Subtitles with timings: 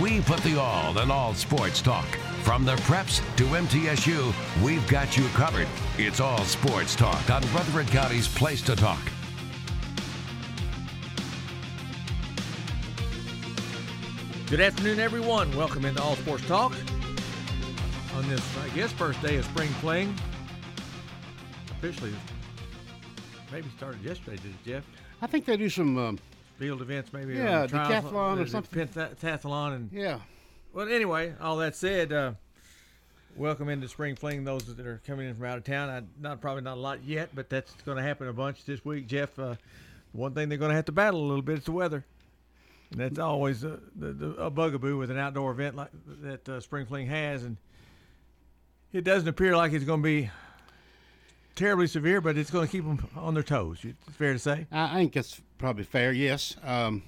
[0.00, 2.06] We put the all in all sports talk.
[2.42, 4.34] From the preps to MTSU,
[4.64, 5.68] we've got you covered.
[5.98, 9.00] It's all sports talk on Rutherford County's Place to Talk.
[14.48, 15.54] Good afternoon, everyone.
[15.56, 16.74] Welcome into All Sports Talk
[18.14, 20.14] on this, I guess, first day of spring fling.
[21.70, 22.12] Officially,
[23.50, 24.84] maybe started yesterday, did it, Jeff?
[25.20, 25.96] I think they do some.
[25.96, 26.18] Um,
[26.58, 27.34] Field events, maybe.
[27.34, 28.86] Yeah, decathlon or something.
[28.86, 30.20] Pentathlon, and yeah,
[30.72, 32.32] well, anyway, all that said, uh,
[33.36, 34.44] welcome into spring fling.
[34.44, 37.04] Those that are coming in from out of town, I, not probably not a lot
[37.04, 39.06] yet, but that's going to happen a bunch this week.
[39.06, 39.56] Jeff, uh,
[40.12, 42.04] one thing they're going to have to battle a little bit is the weather.
[42.90, 45.90] And that's always uh, the, the, a bugaboo with an outdoor event like
[46.22, 47.56] that uh, spring fling has, and
[48.92, 50.30] it doesn't appear like it's going to be
[51.54, 53.78] terribly severe, but it's going to keep them on their toes.
[53.82, 54.66] It's fair to say.
[54.70, 56.10] I think that's probably fair.
[56.10, 56.56] Yes.
[56.64, 57.04] Um,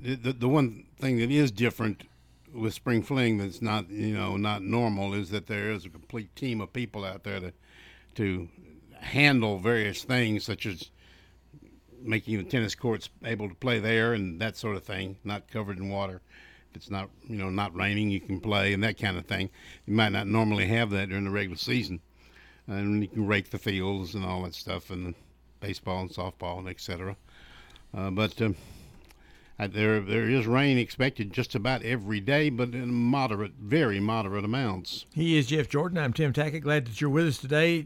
[0.00, 2.08] the, the the one thing that is different
[2.54, 6.34] with spring fling that's not you know not normal is that there is a complete
[6.34, 7.52] team of people out there to
[8.14, 8.48] to
[9.00, 10.90] handle various things such as
[12.00, 15.76] making the tennis courts able to play there and that sort of thing, not covered
[15.76, 16.22] in water.
[16.70, 19.50] If it's not you know not raining, you can play and that kind of thing.
[19.84, 22.00] You might not normally have that during the regular season,
[22.66, 25.14] and you can rake the fields and all that stuff and
[25.60, 27.16] baseball and softball and etc.
[27.94, 28.56] Uh, but um,
[29.60, 34.44] uh, there there is rain expected just about every day, but in moderate, very moderate
[34.44, 35.04] amounts.
[35.14, 35.98] He is Jeff Jordan.
[35.98, 36.62] I'm Tim Tackett.
[36.62, 37.84] Glad that you're with us today.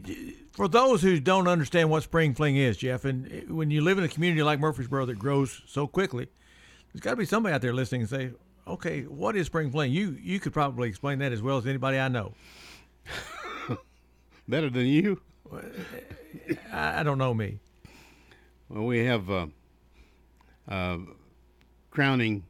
[0.53, 4.05] For those who don't understand what spring fling is, Jeff, and when you live in
[4.05, 6.29] a community like Murfreesboro that grows so quickly,
[6.93, 8.31] there's got to be somebody out there listening and say,
[8.65, 11.99] "Okay, what is spring fling?" You you could probably explain that as well as anybody
[11.99, 12.35] I know.
[14.47, 15.19] Better than you.
[16.71, 17.59] I don't know me.
[18.69, 19.47] Well, we have uh,
[20.67, 20.97] uh,
[21.91, 22.43] crowning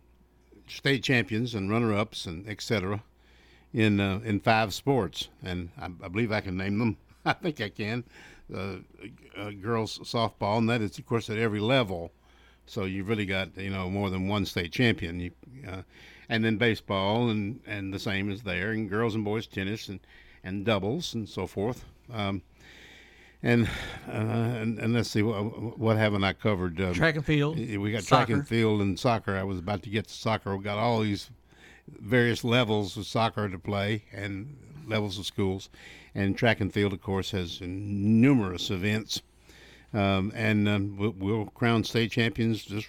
[0.67, 3.03] state champions and runner-ups and etc.
[3.73, 6.97] in uh, in five sports, and I, I believe I can name them.
[7.25, 8.03] I think I can.
[8.53, 8.77] Uh,
[9.35, 12.11] uh, girls softball, and that is, of course, at every level.
[12.67, 15.19] So you've really got you know more than one state champion.
[15.19, 15.31] You,
[15.67, 15.81] uh,
[16.29, 19.99] and then baseball, and, and the same is there, and girls and boys tennis, and,
[20.43, 21.85] and doubles, and so forth.
[22.11, 22.41] Um,
[23.45, 23.67] and,
[24.07, 26.81] uh, and and let's see what, what haven't I covered?
[26.81, 27.57] Um, Track and field.
[27.57, 29.37] we got track and field and soccer.
[29.37, 30.57] I was about to get to soccer.
[30.57, 31.29] We got all these
[31.87, 34.57] various levels of soccer to play and
[34.87, 35.69] levels of schools,
[36.15, 39.21] and track and field, of course, has numerous events,
[39.93, 42.87] um, and um, we'll, we'll crown state champions just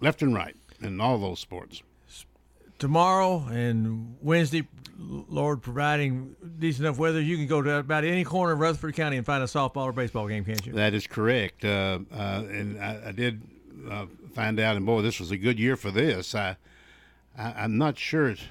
[0.00, 1.82] left and right in all those sports.
[2.78, 4.66] Tomorrow and Wednesday,
[4.98, 9.16] Lord providing decent enough weather, you can go to about any corner of Rutherford County
[9.16, 10.72] and find a softball or baseball game, can't you?
[10.72, 11.64] That is correct.
[11.64, 13.42] Uh, uh, and I, I did
[13.90, 16.34] uh, find out, and boy, this was a good year for this.
[16.34, 16.56] I,
[17.38, 18.42] I I'm not sure it's,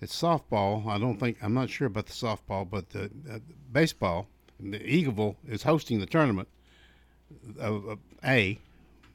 [0.00, 0.86] it's softball.
[0.86, 3.38] I don't think I'm not sure about the softball, but the uh,
[3.72, 4.28] baseball.
[4.60, 6.48] The Eagleville is hosting the tournament
[8.24, 8.58] A,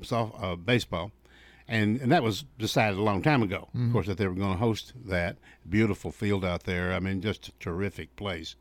[0.01, 1.11] soft, uh, baseball,
[1.69, 3.69] and and that was decided a long time ago.
[3.73, 5.37] Of course, that they were going to host that
[5.69, 6.91] beautiful field out there.
[6.93, 8.55] I mean, just a terrific place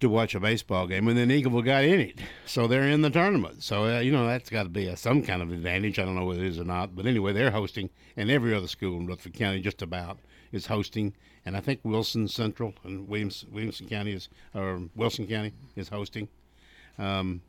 [0.00, 3.10] to watch a baseball game, and then Eagleville got in it, so they're in the
[3.10, 3.62] tournament.
[3.62, 5.98] So uh, you know that's got to be a, some kind of advantage.
[5.98, 8.66] I don't know whether it is or not, but anyway, they're hosting, and every other
[8.66, 10.18] school in Rutherford County just about
[10.52, 11.14] is hosting,
[11.44, 16.28] and I think Wilson Central and Williams, Williamson County is or Wilson County is hosting.
[16.98, 17.42] Um,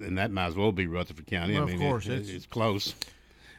[0.00, 1.54] and that might as well be Rutherford County.
[1.54, 2.94] Well, I of mean, it- course, it- it's- it's close.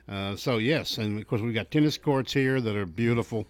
[0.08, 3.46] Uh, so yes, and of course we've got tennis courts here that are beautiful.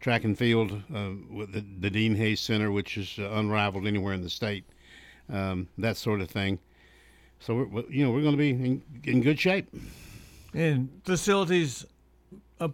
[0.00, 4.12] Track and field uh, with the, the Dean Hayes Center, which is uh, unrivaled anywhere
[4.14, 4.64] in the state.
[5.32, 6.58] Um, that sort of thing.
[7.40, 9.66] So we're, we- you know we're going to be in, in good shape.
[10.54, 11.86] And facilities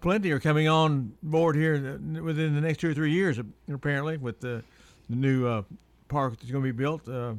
[0.00, 3.39] plenty are coming on board here within the next two or three years,
[3.73, 4.62] apparently, with the
[5.09, 5.62] the new uh,
[6.09, 7.33] park that's going to be built uh,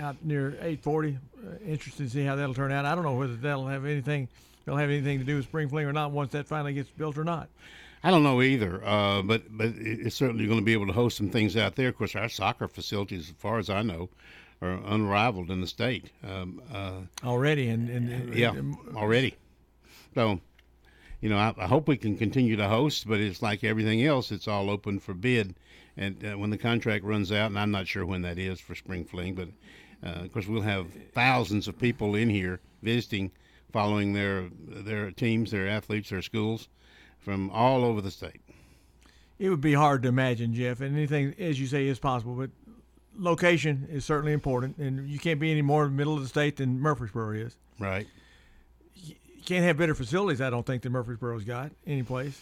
[0.00, 1.18] out near 840.
[1.36, 2.86] Uh, interested to see how that'll turn out.
[2.86, 4.28] I don't know whether that'll have anything.
[4.66, 7.16] They'll have anything to do with spring fling or not once that finally gets built
[7.16, 7.48] or not.
[8.02, 11.16] I don't know either, uh, but but it's certainly going to be able to host
[11.16, 11.88] some things out there.
[11.88, 14.10] Of course, our soccer facilities, as far as I know,
[14.60, 16.10] are unrivaled in the state.
[16.22, 19.36] Um, uh, already, and, and yeah, and, already.
[20.14, 20.40] So,
[21.20, 24.30] you know, I, I, hope we can continue to host, but it's like everything else;
[24.30, 25.54] it's all open for bid.
[25.96, 28.74] And uh, when the contract runs out, and I'm not sure when that is for
[28.74, 29.48] spring fling, but
[30.04, 33.30] uh, of course we'll have thousands of people in here visiting,
[33.72, 36.68] following their their teams, their athletes, their schools,
[37.18, 38.40] from all over the state.
[39.38, 42.50] It would be hard to imagine, Jeff, and anything as you say is possible, but
[43.18, 46.28] location is certainly important, and you can't be any more in the middle of the
[46.28, 47.56] state than Murfreesboro is.
[47.78, 48.06] Right.
[48.94, 49.14] You
[49.44, 52.40] can't have better facilities, I don't think, than Murfreesboro's got any place.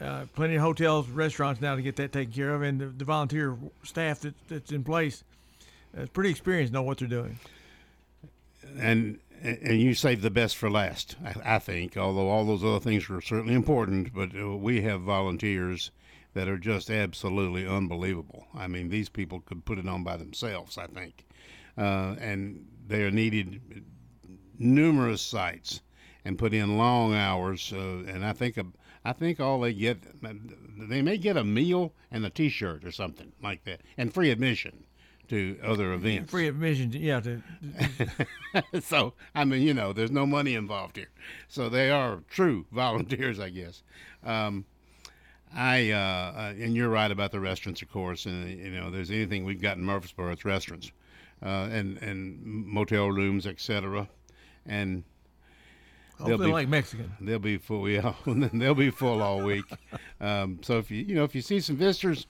[0.00, 3.04] Uh, plenty of hotels, restaurants now to get that taken care of, and the, the
[3.04, 5.22] volunteer staff that, that's in place
[5.96, 7.38] is pretty experienced, know what they're doing.
[8.78, 11.96] And and you save the best for last, I, think.
[11.96, 15.90] Although all those other things are certainly important, but uh, we have volunteers
[16.34, 18.46] that are just absolutely unbelievable.
[18.54, 21.26] I mean, these people could put it on by themselves, I think.
[21.76, 23.84] Uh, and they are needed
[24.58, 25.80] numerous sites
[26.24, 27.72] and put in long hours.
[27.72, 28.58] Uh, and I think
[29.04, 29.98] I think all they get,
[30.78, 34.84] they may get a meal and a T-shirt or something like that, and free admission
[35.32, 36.30] to other events.
[36.30, 37.18] Free admission, yeah.
[37.20, 37.42] To,
[38.82, 41.08] so I mean, you know, there's no money involved here,
[41.48, 43.82] so they are true volunteers, I guess.
[44.24, 44.66] Um,
[45.54, 48.26] I uh, uh, and you're right about the restaurants, of course.
[48.26, 50.92] And you know, there's anything we've got in Murfreesboro, it's restaurants,
[51.42, 54.06] uh, and and motel rooms, etc.
[54.66, 55.02] And
[56.26, 57.10] they'll be like Mexican.
[57.22, 57.88] They'll be full.
[57.88, 59.64] Yeah, they'll be full all week.
[60.20, 62.26] Um, so if you you know if you see some visitors,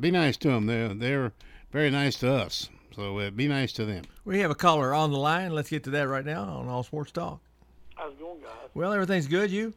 [0.00, 0.66] be nice to them.
[0.66, 1.32] They're they're
[1.72, 2.68] very nice to us.
[2.94, 4.04] So uh, be nice to them.
[4.24, 5.52] We have a caller on the line.
[5.52, 7.40] Let's get to that right now on All Sports Talk.
[7.94, 8.70] How's it going, guys?
[8.74, 9.50] Well, everything's good.
[9.50, 9.72] You?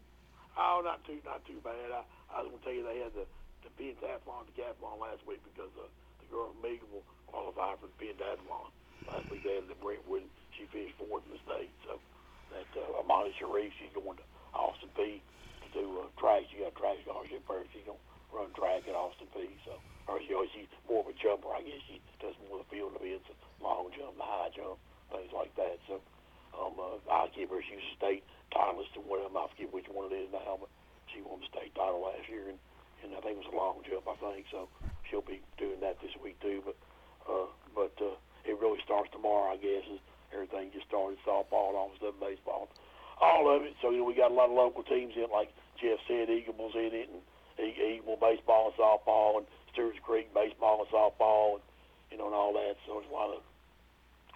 [0.58, 1.74] Oh, not too not too bad.
[1.92, 2.02] I,
[2.34, 3.26] I was going to tell you they had the,
[3.62, 5.86] the pentathlon, decathlon last week because uh,
[6.22, 8.70] the girl from Eagleville qualified for the pentathlon.
[9.10, 10.24] Last week they had the Brentwood.
[10.58, 11.70] She finished fourth in the state.
[11.86, 12.00] So
[12.54, 16.50] that uh, Amani Sharif, she's going to Austin Peay to do uh, track.
[16.50, 17.70] She got track scholarship first.
[17.74, 19.54] She's going to run track at Austin Peay.
[19.64, 19.78] So,
[20.10, 21.54] or she, or she's more of a jumper.
[21.54, 23.30] I guess she does more of the field events,
[23.62, 24.82] long jump, high jump,
[25.14, 25.80] things like that.
[25.88, 26.02] So
[26.58, 27.62] um, uh, I'll give her.
[27.64, 29.40] She was a state titleist in one of them.
[29.40, 30.70] I forget which one it is now, but
[31.14, 32.60] she won the state title last year, and,
[33.06, 34.10] and I think it was a long jump.
[34.10, 34.68] I think so.
[35.08, 36.66] She'll be doing that this week too.
[36.66, 36.78] But
[37.30, 39.86] uh, but uh, it really starts tomorrow, I guess.
[39.88, 40.02] Is
[40.34, 42.70] everything just started softball, all of a sudden baseball,
[43.22, 43.78] all of it.
[43.82, 46.74] So you know we got a lot of local teams in, like Jeff said, Eagles
[46.76, 47.22] in it, and
[47.60, 51.64] Eagle baseball and softball, and Stewart's Creek baseball and softball, and
[52.12, 52.78] you know and all that.
[52.86, 53.42] So there's a lot of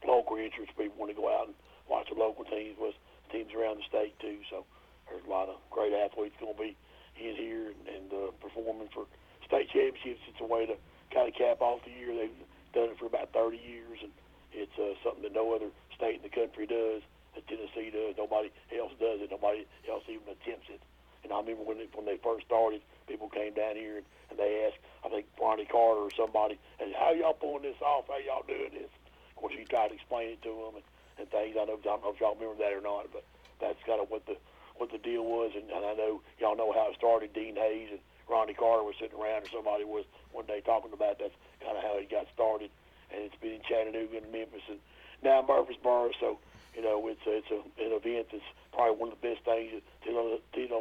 [0.06, 0.72] local interest.
[0.78, 1.56] People want to go out and
[1.90, 2.96] watch the local teams with
[3.32, 4.40] teams around the state too.
[4.50, 4.66] So
[5.10, 6.76] there's a lot of great athletes going to be
[7.18, 9.06] in here and, and uh, performing for
[9.46, 10.22] state championships.
[10.30, 10.76] It's a way to
[11.14, 12.14] kind of cap off the year.
[12.14, 12.40] They've
[12.74, 14.12] done it for about 30 years, and
[14.54, 17.02] it's uh, something that no other state in the country does.
[17.36, 18.18] That Tennessee does.
[18.18, 19.32] Nobody else does it.
[19.32, 20.82] Nobody else even attempts it.
[21.24, 24.06] And I remember when they, when they first started, people came down here and,
[24.38, 28.06] they asked, I think Ronnie Carter or somebody, and how y'all pulling this off?
[28.06, 28.92] How y'all doing this?
[29.34, 30.86] Of course, he tried to explain it to them and,
[31.18, 31.58] and things.
[31.58, 33.26] I know I don't know if y'all remember that or not, but
[33.58, 34.38] that's kind of what the
[34.78, 37.34] what the deal was, and, and I know y'all know how it started.
[37.34, 41.18] Dean Hayes and Ronnie Carter was sitting around, or somebody was one day talking about
[41.18, 41.34] that's
[41.66, 42.70] kind of how it got started,
[43.10, 44.78] and it's been in Chattanooga and Memphis and
[45.24, 46.12] now Murfreesboro.
[46.20, 46.38] So
[46.76, 49.74] you know it's a, it's a, an event that's probably one of the best things
[49.74, 49.82] that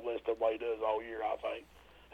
[0.05, 1.23] Lester does all year.
[1.23, 1.65] I think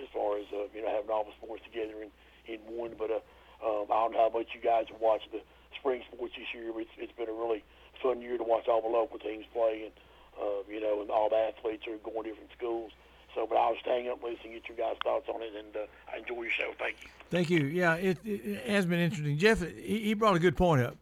[0.01, 2.11] as far as uh, you know having all the sports together in
[2.47, 2.93] in one.
[2.97, 3.21] But uh,
[3.65, 5.41] um, I don't know how much you guys have watched the
[5.79, 7.65] spring sports this year, but it's, it's been a really
[8.03, 9.93] fun year to watch all the local teams play and
[10.41, 12.93] uh, you know, and all the athletes are going to different schools.
[13.35, 15.81] So, but I'll just hang up, listen, get your guys' thoughts on it, and uh,
[16.13, 16.73] I enjoy your show.
[16.79, 17.09] Thank you.
[17.31, 17.65] Thank you.
[17.65, 19.39] Yeah, it, it has been interesting.
[19.39, 20.97] Jeff, he, he brought a good point up.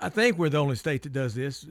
[0.00, 1.66] I think we're the only state that does this.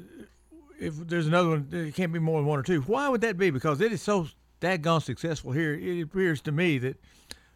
[0.77, 2.81] If there's another one, it can't be more than one or two.
[2.81, 3.49] Why would that be?
[3.49, 4.27] Because it is so
[4.61, 5.73] daggone successful here.
[5.73, 6.97] It appears to me that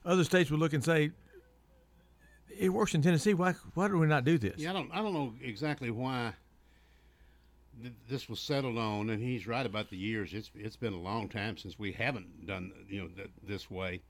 [0.06, 1.12] other states would look and say,
[2.58, 3.34] "It works in Tennessee.
[3.34, 3.54] Why?
[3.74, 4.92] Why do we not do this?" Yeah, I don't.
[4.92, 6.34] I don't know exactly why
[8.08, 10.34] this was settled on, and he's right about the years.
[10.34, 14.02] It's it's been a long time since we haven't done you know th- this way.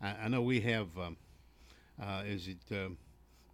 [0.00, 0.86] I, I, know we have.
[0.98, 1.16] Um,
[2.00, 2.98] uh, is it um,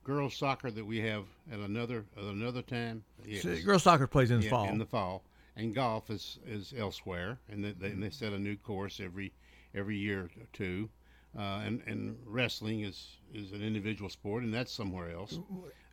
[0.05, 3.05] girls soccer that we have at another at another time?
[3.25, 3.43] Yes.
[3.43, 4.69] So girls soccer plays in the yeah, fall.
[4.69, 5.23] In the fall,
[5.57, 9.33] and golf is is elsewhere, and they, they, and they set a new course every
[9.75, 10.91] every year or two.
[11.37, 15.41] uh, and and wrestling is is an individual sport, and that's somewhere else.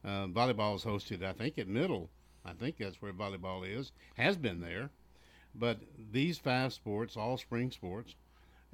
[0.04, 2.10] Uh, volleyball is hosted, I think, at Middle.
[2.46, 3.92] I think that's where volleyball is.
[4.16, 4.90] Has been there,
[5.56, 5.80] but
[6.12, 8.16] these five sports, all spring sports,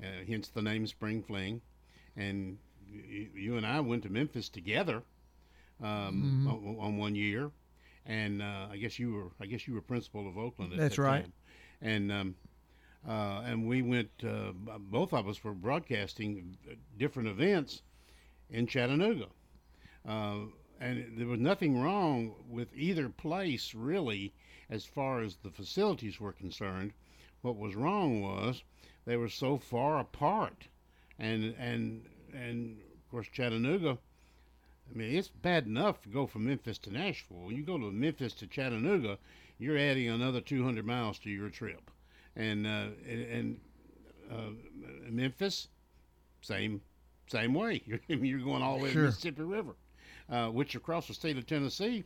[0.02, 1.62] uh, hence the name Spring Fling,
[2.16, 5.04] and you, you and I went to Memphis together
[5.82, 7.52] um, on, on one year,
[8.06, 10.74] and uh, I guess you were I guess you were principal of Oakland.
[10.74, 11.24] At That's that right.
[11.24, 11.34] time.
[11.82, 12.36] And um,
[13.08, 14.10] uh, and we went.
[14.24, 17.82] Uh, both of us were broadcasting uh, different events
[18.50, 19.28] in Chattanooga,
[20.08, 20.38] uh,
[20.80, 24.34] and there was nothing wrong with either place really,
[24.70, 26.94] as far as the facilities were concerned.
[27.42, 28.64] What was wrong was
[29.06, 30.68] they were so far apart,
[31.20, 33.98] and and and of course Chattanooga.
[34.94, 37.38] I mean, it's bad enough to go from Memphis to Nashville.
[37.46, 39.18] When you go to Memphis to Chattanooga,
[39.58, 41.90] you're adding another 200 miles to your trip,
[42.36, 43.60] and uh, and,
[44.32, 44.52] uh,
[45.10, 45.68] Memphis,
[46.42, 46.82] same
[47.28, 47.82] same way.
[47.88, 49.76] You're, you're going all the way to Mississippi River,
[50.30, 52.04] uh, which across the state of Tennessee.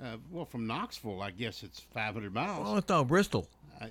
[0.00, 2.66] Uh, well, from Knoxville, I guess it's 500 miles.
[2.68, 3.48] Oh, I thought Bristol.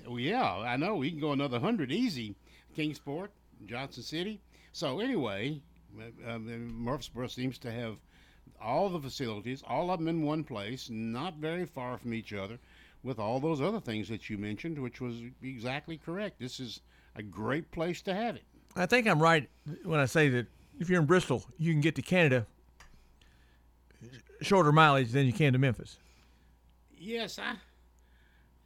[0.08, 0.96] Well, yeah, I know.
[0.96, 2.34] We can go another hundred easy.
[2.74, 3.30] Kingsport,
[3.66, 4.40] Johnson City.
[4.72, 5.60] So anyway,
[5.98, 7.96] uh, um, Murfreesboro seems to have
[8.62, 12.58] all the facilities, all of them in one place, not very far from each other,
[13.02, 16.38] with all those other things that you mentioned, which was exactly correct.
[16.38, 16.80] This is
[17.16, 18.44] a great place to have it.
[18.76, 19.48] I think I'm right
[19.84, 20.46] when I say that
[20.78, 22.46] if you're in Bristol, you can get to Canada
[24.42, 25.96] shorter mileage than you can to Memphis.
[26.98, 27.54] Yes, I,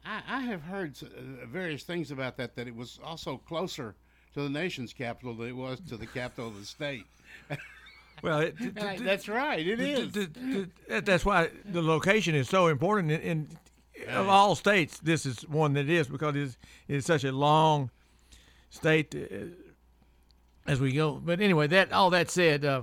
[0.05, 2.55] I, I have heard uh, various things about that.
[2.55, 3.95] That it was also closer
[4.33, 7.05] to the nation's capital than it was to the capital of the state.
[8.21, 9.65] Well, it, Uh, That's right.
[9.65, 10.11] It is.
[10.13, 13.11] th- th- th- that- that's why the location is so important.
[13.11, 13.47] In, in
[14.09, 16.57] of all states, this is one that is because it's,
[16.87, 17.89] it's such a long
[18.69, 19.45] state uh,
[20.67, 21.13] as we go.
[21.23, 22.81] But anyway, that all that said, uh,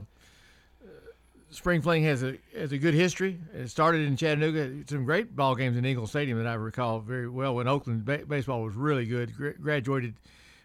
[1.50, 3.38] Spring Fling has a has a good history.
[3.52, 4.84] It started in Chattanooga.
[4.88, 8.24] Some great ball games in Engel Stadium that I recall very well when Oakland ba-
[8.26, 9.36] baseball was really good.
[9.36, 10.14] Gra- graduated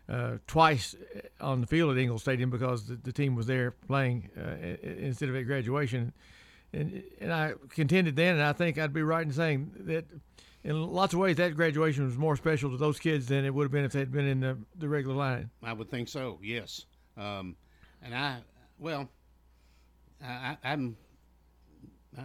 [0.09, 0.95] uh, twice
[1.41, 5.29] on the field at Engel Stadium because the, the team was there playing uh, instead
[5.29, 6.13] of at graduation.
[6.73, 10.05] And, and I contended then, and I think I'd be right in saying that
[10.63, 13.63] in lots of ways that graduation was more special to those kids than it would
[13.63, 15.49] have been if they'd been in the, the regular line.
[15.63, 16.39] I would think so.
[16.41, 16.85] Yes,
[17.15, 17.55] um,
[18.03, 18.39] and I
[18.79, 19.09] well,
[20.23, 20.97] I, I'm.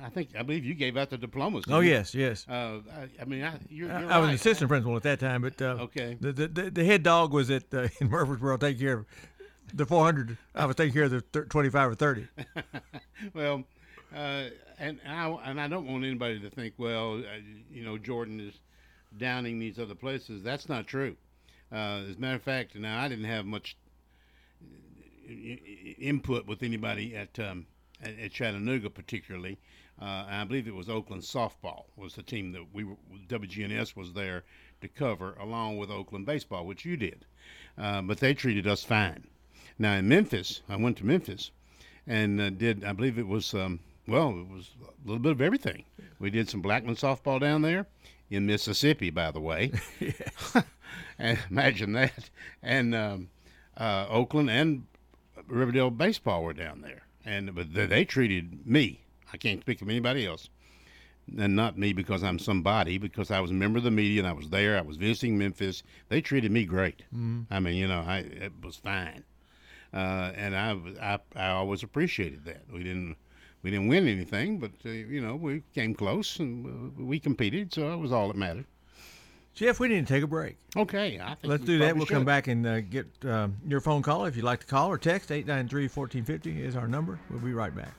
[0.04, 1.64] I think I believe you gave out the diplomas.
[1.68, 1.90] Oh you?
[1.90, 2.46] yes, yes.
[2.48, 5.20] Uh, I, I mean, I, you're, you're I, I was an assistant principal at that
[5.20, 6.16] time, but uh, Okay.
[6.20, 9.06] The, the the head dog was at uh, in Murfreesboro taking care of
[9.74, 10.36] the 400.
[10.54, 12.26] I was taking care of the thir- 25 or 30.
[13.34, 13.64] well,
[14.14, 14.44] uh,
[14.78, 17.38] and I and I don't want anybody to think, well, uh,
[17.70, 18.54] you know, Jordan is
[19.18, 20.42] downing these other places.
[20.42, 21.16] That's not true.
[21.70, 23.76] Uh, as a matter of fact, now I didn't have much
[25.28, 27.66] i- input with anybody at um,
[28.02, 29.58] at, at Chattanooga, particularly.
[30.00, 32.96] Uh, I believe it was Oakland softball was the team that we were,
[33.28, 34.42] WGNS was there
[34.80, 37.24] to cover, along with Oakland baseball, which you did.
[37.78, 39.26] Uh, but they treated us fine.
[39.78, 41.50] Now in Memphis, I went to Memphis
[42.06, 45.40] and uh, did I believe it was um, well it was a little bit of
[45.40, 45.84] everything.
[46.18, 47.86] We did some Blackman softball down there
[48.30, 49.72] in Mississippi, by the way.
[51.50, 52.30] imagine that.
[52.62, 53.28] And um,
[53.76, 54.86] uh, Oakland and
[55.46, 59.04] Riverdale baseball were down there, and but they, they treated me.
[59.32, 60.48] I can't speak of anybody else,
[61.38, 62.98] and not me because I'm somebody.
[62.98, 64.78] Because I was a member of the media and I was there.
[64.78, 65.82] I was visiting Memphis.
[66.08, 67.02] They treated me great.
[67.50, 69.24] I mean, you know, I it was fine
[69.94, 72.62] uh, and I, I I always appreciated that.
[72.72, 73.16] We didn't
[73.62, 77.72] we didn't win anything, but uh, you know we came close and uh, we competed,
[77.72, 78.66] so it was all that mattered.
[79.54, 80.56] Jeff, we need to take a break.
[80.76, 81.94] Okay, I think Let's do that.
[81.94, 84.88] We'll come back and uh, get um, your phone call if you'd like to call
[84.88, 85.30] or text.
[85.30, 87.20] 893 1450 is our number.
[87.28, 87.92] We'll be right back.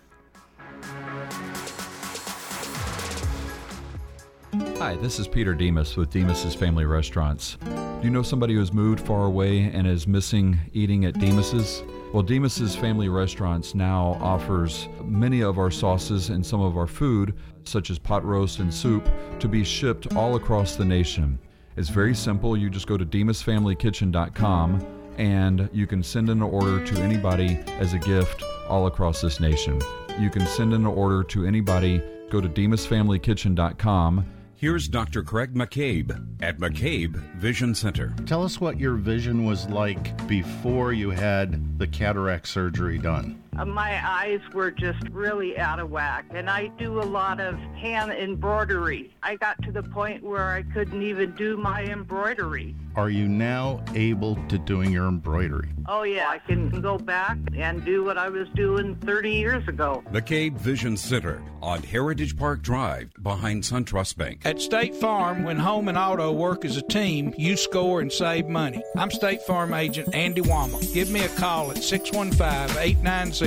[4.53, 7.57] Hi, this is Peter Demos with Demos's Family Restaurants.
[7.63, 11.81] Do you know somebody who's moved far away and is missing eating at Demos's?
[12.13, 17.33] Well, Demos's Family Restaurants now offers many of our sauces and some of our food,
[17.63, 21.39] such as pot roast and soup, to be shipped all across the nation.
[21.75, 22.55] It's very simple.
[22.55, 24.85] You just go to demosfamilykitchen.com
[25.17, 29.81] and you can send an order to anybody as a gift all across this nation.
[30.19, 32.03] You can send an order to anybody.
[32.29, 34.25] Go to demosfamilykitchen.com
[34.63, 35.23] Here's Dr.
[35.23, 38.15] Craig McCabe at McCabe Vision Center.
[38.25, 43.42] Tell us what your vision was like before you had the cataract surgery done.
[43.57, 47.55] Uh, my eyes were just really out of whack, and I do a lot of
[47.75, 49.13] hand embroidery.
[49.21, 52.75] I got to the point where I couldn't even do my embroidery.
[52.95, 55.69] Are you now able to doing your embroidery?
[55.87, 60.03] Oh yeah, I can go back and do what I was doing 30 years ago.
[60.11, 64.41] McCabe Vision Center on Heritage Park Drive behind SunTrust Bank.
[64.45, 68.47] At State Farm, when home and auto work as a team, you score and save
[68.47, 68.83] money.
[68.95, 70.93] I'm State Farm agent Andy Womack.
[70.93, 71.77] Give me a call at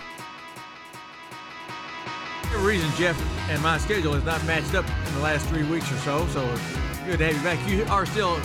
[2.52, 3.16] The reason Jeff
[3.48, 6.44] and my schedule has not matched up in the last three weeks or so, so
[6.50, 6.62] it's
[7.06, 7.68] good to have you back.
[7.70, 8.40] You are still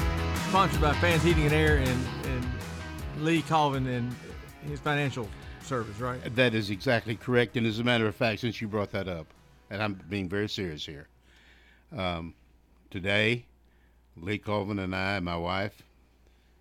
[0.47, 2.45] sponsored by Fans Heating and Air and, and
[3.19, 4.13] Lee Colvin and
[4.67, 5.27] his financial
[5.65, 6.19] service, right?
[6.36, 7.57] That is exactly correct.
[7.57, 9.27] And as a matter of fact, since you brought that up,
[9.69, 11.07] and I'm being very serious here,
[11.95, 12.34] um,
[12.91, 13.45] today,
[14.15, 15.81] Lee Colvin and I, my wife,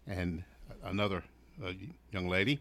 [0.07, 0.43] and
[0.83, 1.23] another
[1.65, 1.73] uh,
[2.13, 2.61] young lady,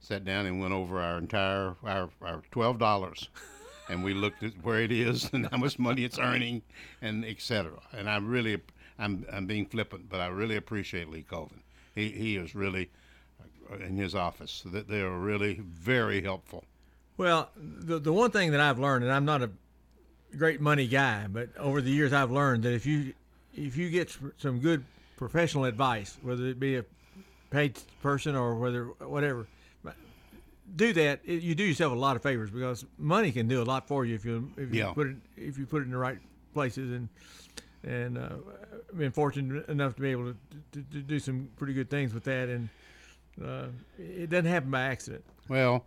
[0.00, 3.28] sat down and went over our entire our, our twelve dollars,
[3.88, 6.62] and we looked at where it is and how much money it's earning,
[7.02, 7.72] and etc.
[7.92, 8.60] And I'm really,
[8.98, 11.62] I'm I'm being flippant, but I really appreciate Lee Colvin.
[11.94, 12.90] He he is really
[13.80, 14.62] in his office.
[14.66, 16.64] That they are really very helpful.
[17.16, 19.50] Well, the the one thing that I've learned, and I'm not a
[20.36, 23.12] great money guy, but over the years I've learned that if you
[23.54, 24.84] if you get some good
[25.16, 26.84] professional advice, whether it be a
[27.50, 29.46] paid person or whether whatever,
[30.76, 31.20] do that.
[31.26, 34.14] You do yourself a lot of favors because money can do a lot for you
[34.14, 34.92] if you if you Yeah.
[34.92, 36.18] put it if you put it in the right
[36.52, 37.08] places and
[37.84, 38.30] and uh,
[38.90, 40.36] I've been fortunate enough to be able to,
[40.72, 42.70] to, to do some pretty good things with that and
[43.42, 43.66] uh,
[43.98, 45.24] it doesn't happen by accident.
[45.48, 45.84] Well,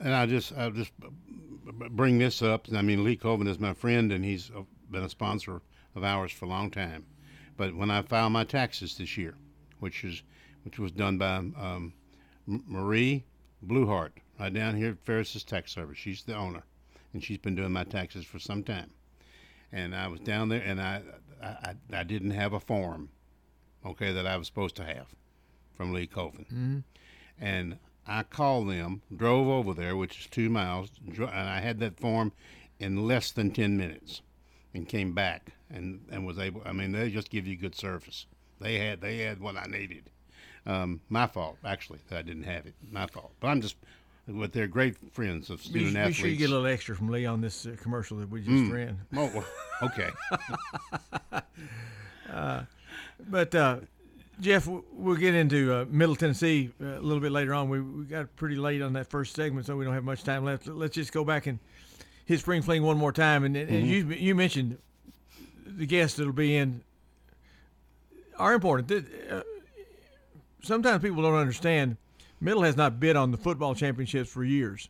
[0.00, 0.92] and I just I just
[1.90, 2.66] bring this up.
[2.74, 4.50] I mean, Lee Colvin is my friend, and he's
[4.90, 5.60] been a sponsor
[5.94, 7.06] of ours for a long time.
[7.56, 9.34] But when I filed my taxes this year,
[9.80, 10.22] which is
[10.64, 11.92] which was done by um,
[12.46, 13.24] Marie
[13.66, 15.98] Bluehart, right down here at Ferris's Tax Service.
[15.98, 16.62] She's the owner,
[17.12, 18.90] and she's been doing my taxes for some time.
[19.72, 21.02] And I was down there, and I,
[21.42, 23.10] I, I didn't have a form,
[23.84, 25.14] okay, that I was supposed to have
[25.76, 26.78] from Lee Colvin Mm-hmm.
[27.44, 31.98] and I called them, drove over there, which is two miles, and I had that
[31.98, 32.32] form
[32.78, 34.20] in less than ten minutes,
[34.74, 36.60] and came back and, and was able.
[36.66, 38.26] I mean, they just give you good service.
[38.60, 40.10] They had they had what I needed.
[40.66, 42.74] Um, my fault, actually, that I didn't have it.
[42.90, 43.32] My fault.
[43.40, 43.76] But I'm just,
[44.28, 46.18] but they're great friends of Be, student be athletes.
[46.18, 48.64] sure you get a little extra from Lee on this uh, commercial that we just
[48.64, 48.70] Mm.
[48.72, 49.00] ran.
[49.16, 49.44] Oh,
[49.82, 50.10] okay.
[53.30, 53.78] But uh,
[54.40, 57.68] Jeff, we'll get into uh, Middle Tennessee uh, a little bit later on.
[57.68, 60.44] We, we got pretty late on that first segment, so we don't have much time
[60.44, 60.66] left.
[60.66, 61.58] Let's just go back and
[62.24, 63.44] hit spring fling one more time.
[63.44, 63.86] And, and Mm-hmm.
[63.86, 64.78] you you mentioned
[65.66, 66.82] the guests that'll be in
[68.38, 68.90] are important.
[69.30, 69.42] Uh,
[70.62, 71.96] sometimes people don't understand.
[72.40, 74.88] Middle has not bid on the football championships for years.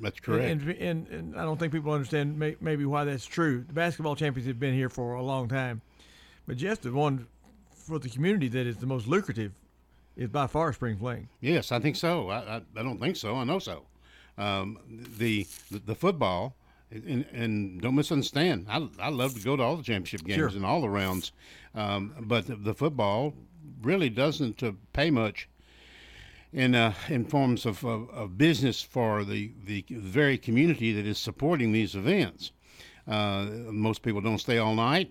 [0.00, 0.44] That's correct.
[0.44, 3.62] And, and, and I don't think people understand may, maybe why that's true.
[3.66, 5.80] The basketball champions have been here for a long time,
[6.46, 7.26] but just the one
[7.86, 9.52] for the community that is the most lucrative
[10.16, 11.28] is by far spring fling.
[11.40, 12.28] Yes, I think so.
[12.30, 13.36] I, I, I don't think so.
[13.36, 13.84] I know so.
[14.38, 14.78] Um,
[15.18, 16.54] the, the the football,
[16.90, 18.66] and, and don't misunderstand.
[18.68, 20.48] I, I love to go to all the championship games Sure.
[20.48, 21.32] and all the rounds,
[21.74, 23.32] um, but the, the football
[23.82, 25.48] really doesn't uh, pay much
[26.52, 31.18] in uh, in forms of, of, of business for the, the very community that is
[31.18, 32.52] supporting these events.
[33.08, 35.10] Uh, most people don't stay all night;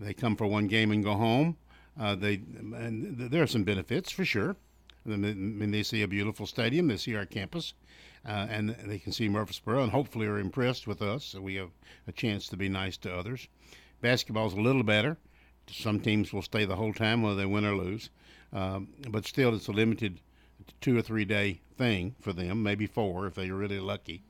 [0.00, 1.56] they come for one game and go home.
[1.98, 2.34] Uh, they
[2.74, 4.56] and th- there are some benefits for sure.
[5.06, 7.74] I mean, they see a beautiful stadium, they see our campus,
[8.26, 11.24] uh, and they can see Murfreesboro, and hopefully are impressed with us.
[11.24, 11.70] So we have
[12.06, 13.48] a chance to be nice to others.
[14.00, 15.18] Basketball's a little better.
[15.66, 18.10] Some teams will stay the whole time, whether they win or lose.
[18.52, 20.20] Um, but still, it's a limited
[20.80, 24.22] two or three day thing for them, maybe four if they're really lucky.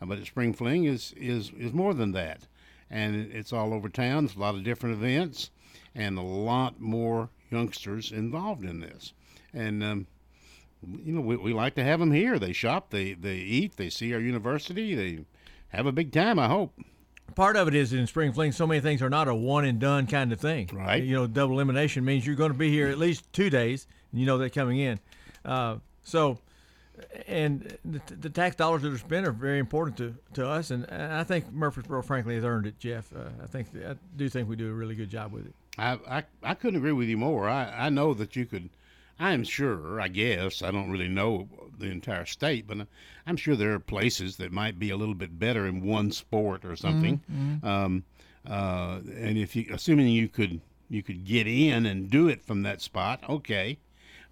[0.00, 2.46] Uh, but Spring Fling is, is, is more than that.
[2.90, 4.26] And it's all over town.
[4.26, 5.50] It's a lot of different events
[5.94, 9.12] and a lot more youngsters involved in this.
[9.52, 10.06] And, um,
[11.04, 12.38] you know, we, we like to have them here.
[12.38, 15.24] They shop, they, they eat, they see our university, they
[15.68, 16.78] have a big time, I hope.
[17.34, 19.78] Part of it is in spring fling, so many things are not a one and
[19.78, 20.70] done kind of thing.
[20.72, 21.02] Right.
[21.02, 24.20] You know, double elimination means you're going to be here at least two days, and
[24.20, 24.98] you know that coming in.
[25.44, 26.38] Uh, so,
[27.26, 30.86] and the, the, tax dollars that are spent are very important to, to us, and,
[30.86, 33.12] I think Murfreesboro, frankly, has earned it, Jeff.
[33.14, 35.54] Uh, I think I do think we do a really good job with it.
[35.78, 37.48] I, I, I couldn't agree with you more.
[37.48, 38.70] I, I know that you could–
[39.20, 42.86] I'm sure, I guess, I don't really know the entire state, but
[43.26, 46.64] I'm sure there are places that might be a little bit better in one sport
[46.64, 47.20] or something.
[47.30, 47.66] Mm-hmm.
[47.66, 48.04] Um,
[48.48, 52.62] uh, and if you, assuming you could, you could get in and do it from
[52.62, 53.78] that spot, okay.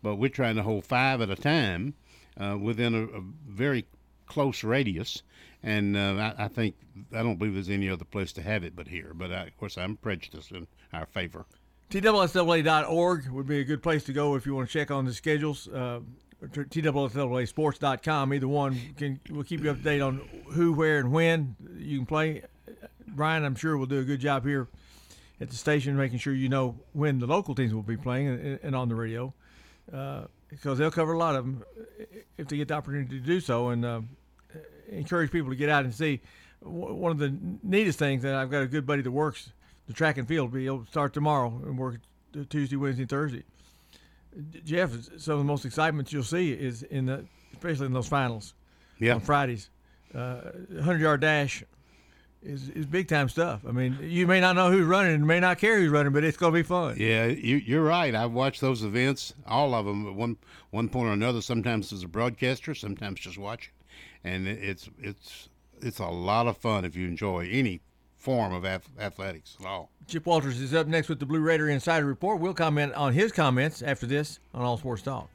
[0.02, 1.94] But we're trying to hold five at a time
[2.38, 3.86] uh, within a, a, very
[4.26, 5.22] close radius,
[5.62, 6.76] and uh, I, I, think
[7.12, 9.12] I don't believe there's any other place to have it but here.
[9.14, 11.46] But I, of course, I'm prejudiced in our favor.
[11.90, 15.14] TSSAA.org would be a good place to go if you want to check on the
[15.14, 15.68] schedules.
[15.68, 16.00] Uh,
[16.44, 20.18] TSSAA Either one can will keep you up to date on
[20.52, 22.42] who, where, and when you can play.
[23.06, 24.68] Brian, I'm sure will do a good job here
[25.40, 28.58] at the station, making sure you know when the local teams will be playing and,
[28.62, 29.32] and on the radio,
[29.92, 31.64] uh, because they'll cover a lot of them
[32.38, 34.00] if they get the opportunity to do so, and uh,
[34.88, 36.20] encourage people to get out and see.
[36.60, 39.52] One of the neatest things that I've got a good buddy that works
[39.86, 40.52] the track and field.
[40.52, 41.96] Be able to start tomorrow and work
[42.48, 43.44] Tuesday, Wednesday, Thursday.
[44.64, 48.54] Jeff, some of the most excitement you'll see is in the, especially in those finals.
[48.98, 49.14] Yeah.
[49.14, 49.70] On Fridays,
[50.14, 50.40] uh,
[50.82, 51.62] hundred yard dash
[52.42, 53.62] is is big time stuff.
[53.66, 56.24] I mean, you may not know who's running, and may not care who's running, but
[56.24, 56.96] it's going to be fun.
[56.98, 58.14] Yeah, you, you're right.
[58.14, 60.36] I've watched those events, all of them, at one
[60.70, 61.40] one point or another.
[61.40, 63.72] Sometimes as a broadcaster, sometimes just watching,
[64.24, 65.48] and it's it's
[65.80, 67.80] it's a lot of fun if you enjoy any
[68.16, 69.90] form of athletics at all.
[70.08, 72.40] Chip Walters is up next with the Blue Raider Insider Report.
[72.40, 75.30] We'll comment on his comments after this on All Sports Talk.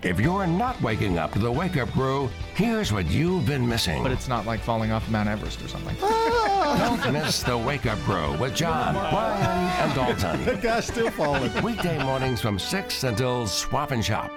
[0.00, 4.00] If you're not waking up to the wake up crew, here's what you've been missing.
[4.04, 5.96] But it's not like falling off Mount Everest or something.
[6.00, 6.98] Ah.
[7.02, 10.44] Don't miss the wake up crew with John, Brian, and Dalton.
[10.44, 11.52] the guy's still falling.
[11.64, 14.30] Weekday mornings from 6 until Swap and Shop.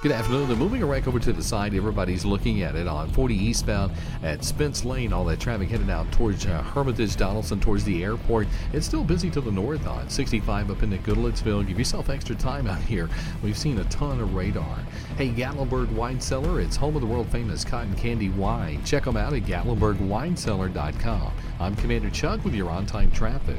[0.00, 0.46] Good afternoon.
[0.46, 1.74] They're moving right over to the side.
[1.74, 3.90] Everybody's looking at it on 40 eastbound
[4.22, 5.12] at Spence Lane.
[5.12, 8.46] All that traffic headed out towards uh, Hermitage, Donaldson, towards the airport.
[8.72, 11.66] It's still busy to the north on 65 up into Goodlettsville.
[11.66, 13.08] Give yourself extra time out here.
[13.42, 14.78] We've seen a ton of radar.
[15.16, 16.60] Hey, Gatlinburg Wine Cellar.
[16.60, 18.84] It's home of the world famous cotton candy wine.
[18.84, 21.32] Check them out at GatlinburgWineCellar.com.
[21.58, 23.58] I'm Commander Chuck with your on time traffic.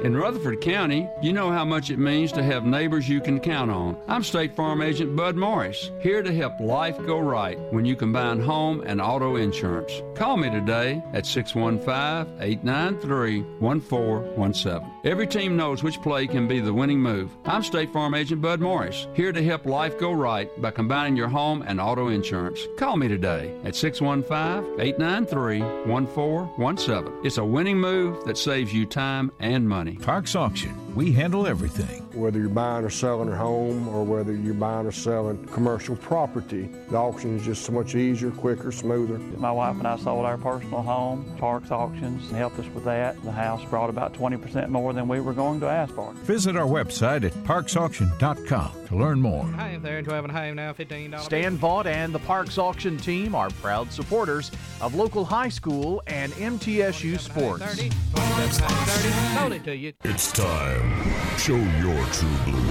[0.00, 3.70] in Rutherford County, you know how much it means to have neighbors you can count
[3.70, 3.96] on.
[4.08, 8.40] I'm State Farm Agent Bud Morris, here to help life go right when you combine
[8.40, 10.02] home and auto insurance.
[10.14, 14.91] Call me today at 615 893 1417.
[15.04, 17.36] Every team knows which play can be the winning move.
[17.44, 21.26] I'm State Farm Agent Bud Morris, here to help life go right by combining your
[21.26, 22.60] home and auto insurance.
[22.78, 25.60] Call me today at 615 893
[25.90, 27.26] 1417.
[27.26, 29.96] It's a winning move that saves you time and money money.
[29.96, 30.78] Parks Auction.
[30.94, 32.02] We handle everything.
[32.12, 36.68] Whether you're buying or selling a home or whether you're buying or selling commercial property,
[36.90, 39.18] the auction is just so much easier, quicker, smoother.
[39.38, 41.34] My wife and I sold our personal home.
[41.38, 43.20] Parks Auctions helped us with that.
[43.24, 46.12] The house brought about 20% more than we were going to ask for.
[46.24, 49.44] Visit our website at parksauction.com to learn more.
[49.44, 51.20] Hi there, 12 and a home now, $15.
[51.20, 54.50] Stan Vaught and the Parks Auction team are proud supporters
[54.80, 57.64] of local high school and MTSU sports.
[57.64, 59.92] 30, 30, to you.
[60.04, 61.38] It's time.
[61.38, 62.62] Show your true blue.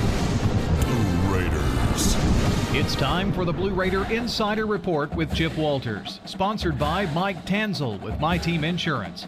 [0.82, 2.16] Blue Raiders.
[2.74, 8.02] It's time for the Blue Raider Insider Report with Chip Walters, sponsored by Mike Tanzel
[8.02, 9.28] with My Team Insurance,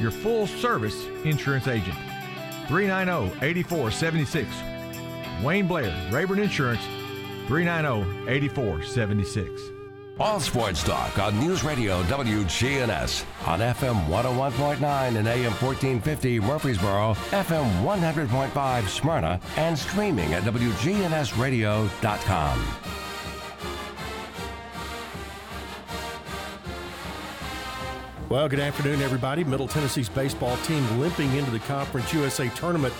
[0.00, 1.96] your full service insurance agent.
[2.68, 4.48] 390 8476.
[5.42, 6.82] Wayne Blair, Rayburn Insurance,
[7.46, 9.78] 390 8476.
[10.20, 17.84] All sports talk on News Radio WGNS on FM 101.9 and AM 1450 Murfreesboro, FM
[17.84, 23.07] 100.5 Smyrna, and streaming at WGNSradio.com.
[28.28, 29.42] Well, good afternoon, everybody.
[29.42, 32.92] Middle Tennessee's baseball team limping into the Conference USA tournament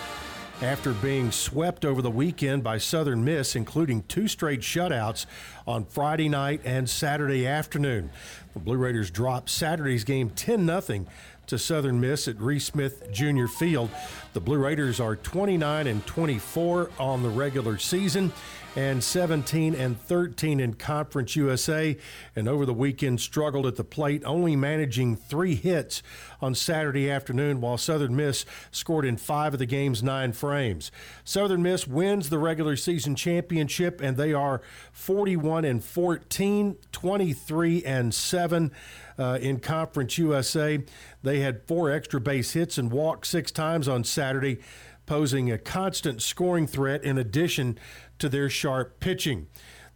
[0.62, 5.26] after being swept over the weekend by Southern Miss, including two straight shutouts
[5.66, 8.08] on Friday night and Saturday afternoon.
[8.54, 11.04] The Blue Raiders dropped Saturday's game 10 0
[11.48, 13.46] to Southern Miss at Reese Smith Jr.
[13.46, 13.90] Field.
[14.34, 18.32] The Blue Raiders are 29 and 24 on the regular season
[18.76, 21.96] and 17 and 13 in Conference USA.
[22.36, 26.02] And over the weekend, struggled at the plate, only managing three hits
[26.40, 30.92] on Saturday afternoon, while Southern Miss scored in five of the game's nine frames.
[31.24, 34.60] Southern Miss wins the regular season championship, and they are
[34.92, 38.70] 41 and 14, 23 and 7.
[39.18, 40.78] Uh, in Conference USA.
[41.24, 44.58] They had four extra base hits and walked six times on Saturday,
[45.06, 47.80] posing a constant scoring threat in addition
[48.20, 49.48] to their sharp pitching.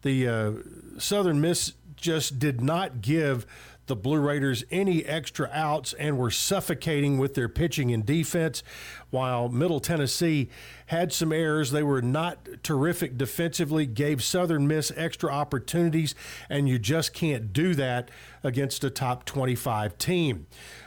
[0.02, 0.52] The uh,
[0.98, 3.46] Southern Miss just did not give
[3.92, 8.62] the Blue Raiders any extra outs and were suffocating with their pitching and defense.
[9.10, 10.48] While Middle Tennessee
[10.86, 16.14] had some errors, they were not terrific defensively, gave Southern Miss extra opportunities,
[16.48, 18.10] and you just can't do that
[18.42, 20.46] against a top 25 team.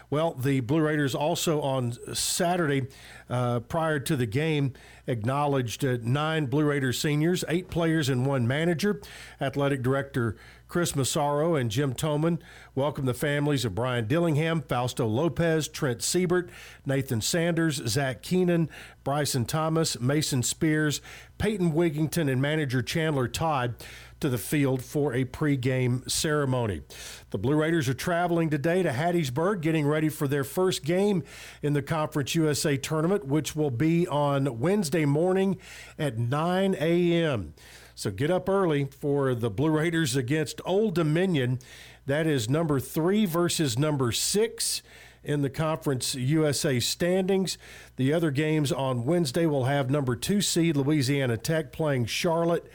[0.09, 2.87] Well, the Blue Raiders also on Saturday,
[3.29, 4.73] uh, prior to the game,
[5.07, 9.01] acknowledged uh, nine Blue Raiders seniors, eight players, and one manager.
[9.41, 12.39] Athletic Director Chris Massaro and Jim Toman
[12.73, 16.49] welcome the families of Brian Dillingham, Fausto Lopez, Trent Siebert,
[16.85, 18.69] Nathan Sanders, Zach Keenan,
[19.03, 21.01] Bryson Thomas, Mason Spears,
[21.37, 23.75] Peyton Wigington, and manager Chandler Todd
[24.19, 26.81] to the field for a pregame ceremony.
[27.29, 31.23] The Blue Raiders are traveling today to Hattiesburg, getting ready for their first game
[31.61, 35.57] in the Conference USA tournament, which will be on Wednesday morning
[35.99, 37.53] at 9 a.m.
[37.97, 41.59] So get up early for the Blue Raiders against Old Dominion.
[42.05, 44.83] That is number three versus number six
[45.23, 47.57] in the Conference USA standings.
[47.95, 52.69] The other games on Wednesday will have number two seed Louisiana Tech playing Charlotte.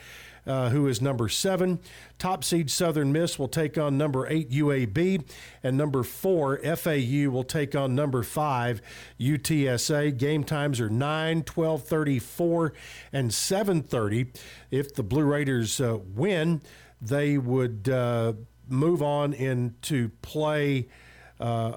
[0.46, 1.79] Uh, who is number seven.
[2.18, 5.22] Top seed Southern Miss will take on number eight UAB,
[5.62, 8.81] and number four FAU will take on number five
[9.20, 10.16] UTSA.
[10.16, 12.72] Game times are 9, 12, 34,
[13.12, 14.29] and 7:30.
[14.70, 16.62] If the Blue Raiders uh, win,
[17.03, 18.33] they would uh,
[18.68, 20.88] move on into play.
[21.38, 21.76] Uh,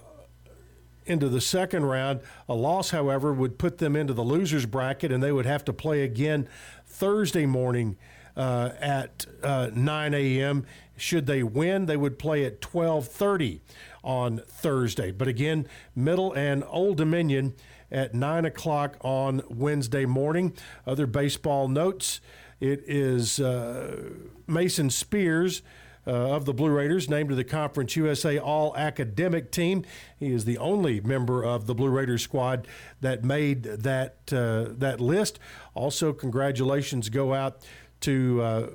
[1.06, 2.22] into the second round.
[2.48, 5.74] A loss, however, would put them into the losers bracket, and they would have to
[5.74, 6.48] play again
[6.86, 7.98] Thursday morning
[8.36, 10.66] uh, at uh, 9 a.m.
[10.96, 13.60] Should they win, they would play at 12:30
[14.04, 15.12] on Thursday.
[15.12, 17.54] But again, Middle and Old Dominion
[17.92, 20.54] at 9 o'clock on Wednesday morning.
[20.86, 22.22] Other baseball notes:
[22.60, 24.10] It is uh,
[24.48, 25.62] Mason Spears.
[26.06, 29.86] Uh, of the Blue Raiders, named to the Conference USA All Academic Team.
[30.20, 32.68] He is the only member of the Blue Raiders squad
[33.00, 35.40] that made that uh, that list.
[35.76, 37.66] Also, congratulations go out
[38.04, 38.68] to uh,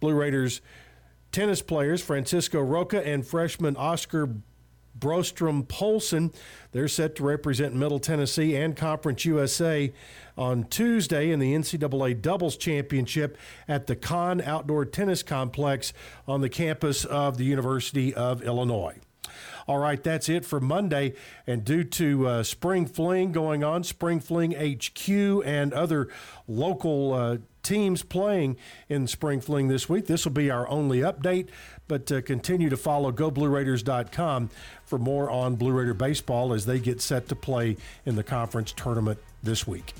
[0.00, 0.60] Blue Raiders
[1.32, 4.28] tennis players Francisco Roca and freshman Oscar
[4.98, 6.32] Brostrom Poulsen.
[6.72, 9.92] They're set to represent Middle Tennessee and Conference USA
[10.36, 15.92] on Tuesday in the NCAA Doubles Championship at the Khan Outdoor Tennis Complex
[16.28, 18.98] on the campus of the University of Illinois.
[19.66, 21.14] All right, that's it for Monday.
[21.46, 25.08] And due to uh, Spring Fling going on, Spring Fling HQ
[25.46, 26.08] and other
[26.48, 28.56] local uh, teams playing
[28.88, 31.48] in Spring Fling this week, this will be our only update.
[31.88, 34.50] But uh, continue to follow GoBlueRaiders.com
[34.84, 38.72] for more on Blue Raider baseball as they get set to play in the conference
[38.72, 39.94] tournament this week.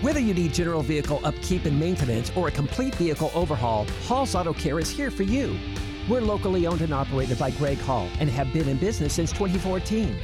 [0.00, 4.52] Whether you need general vehicle upkeep and maintenance or a complete vehicle overhaul, Hall's Auto
[4.52, 5.58] Care is here for you.
[6.08, 10.16] We're locally owned and operated by Greg Hall and have been in business since 2014.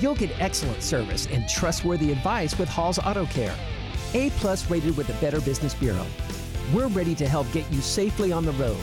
[0.00, 3.54] You'll get excellent service and trustworthy advice with Hall's Auto Care.
[4.14, 6.06] A plus rated with the Better Business Bureau.
[6.72, 8.80] We're ready to help get you safely on the road.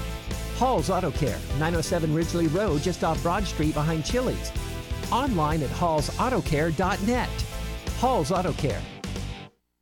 [0.58, 4.52] Hall's Auto Care, 907 Ridgely Road, just off Broad Street behind Chili's.
[5.12, 7.30] Online at hallsautocare.net.
[7.98, 8.82] Hall's Auto Care.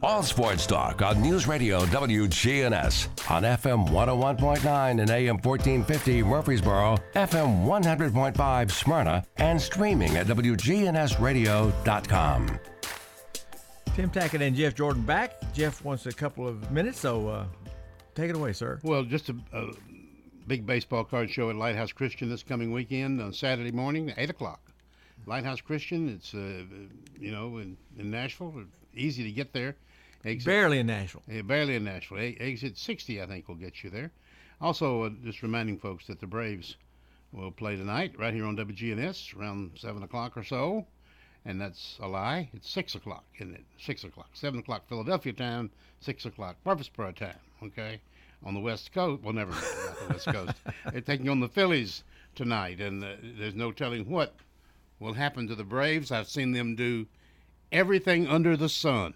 [0.00, 7.64] All sports talk on News Radio WGNS on FM 101.9 and AM 1450 Murfreesboro, FM
[7.64, 12.60] 100.5 Smyrna, and streaming at WGNSradio.com.
[13.94, 15.34] Tim Tackett and Jeff Jordan back.
[15.52, 17.44] Jeff wants a couple of minutes, so uh,
[18.14, 18.78] take it away, sir.
[18.82, 19.70] Well, just a, a
[20.46, 24.60] big baseball card show at Lighthouse Christian this coming weekend on Saturday morning, 8 o'clock.
[25.26, 26.62] Lighthouse Christian, it's, uh,
[27.20, 28.54] you know, in, in Nashville,
[28.94, 29.76] easy to get there.
[30.24, 31.22] Exit, barely in Nashville.
[31.28, 32.18] Yeah, barely in Nashville.
[32.18, 34.12] Exit 60, I think, will get you there.
[34.60, 36.76] Also, uh, just reminding folks that the Braves
[37.32, 40.86] will play tonight right here on WGNS around 7 o'clock or so.
[41.44, 42.48] And that's a lie.
[42.52, 43.64] It's 6 o'clock, isn't it?
[43.78, 44.28] 6 o'clock.
[44.34, 48.00] 7 o'clock Philadelphia time, 6 o'clock Murfreesboro time, okay?
[48.44, 49.22] On the West Coast.
[49.24, 50.54] Well, never mind, not the West Coast.
[50.92, 52.04] They're taking on the Phillies
[52.36, 54.36] tonight, and uh, there's no telling what
[55.00, 56.12] will happen to the Braves.
[56.12, 57.06] I've seen them do
[57.72, 59.14] everything under the sun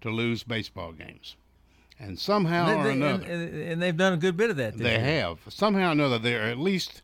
[0.00, 1.36] to lose baseball games.
[1.98, 3.24] And somehow they, or another.
[3.24, 4.76] And, and, they've done a good bit of that.
[4.76, 5.38] They have.
[5.48, 7.02] Somehow or another, they're at least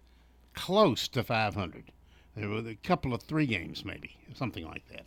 [0.55, 1.85] close to 500.
[2.37, 5.07] There were a couple of three games, maybe, something like that.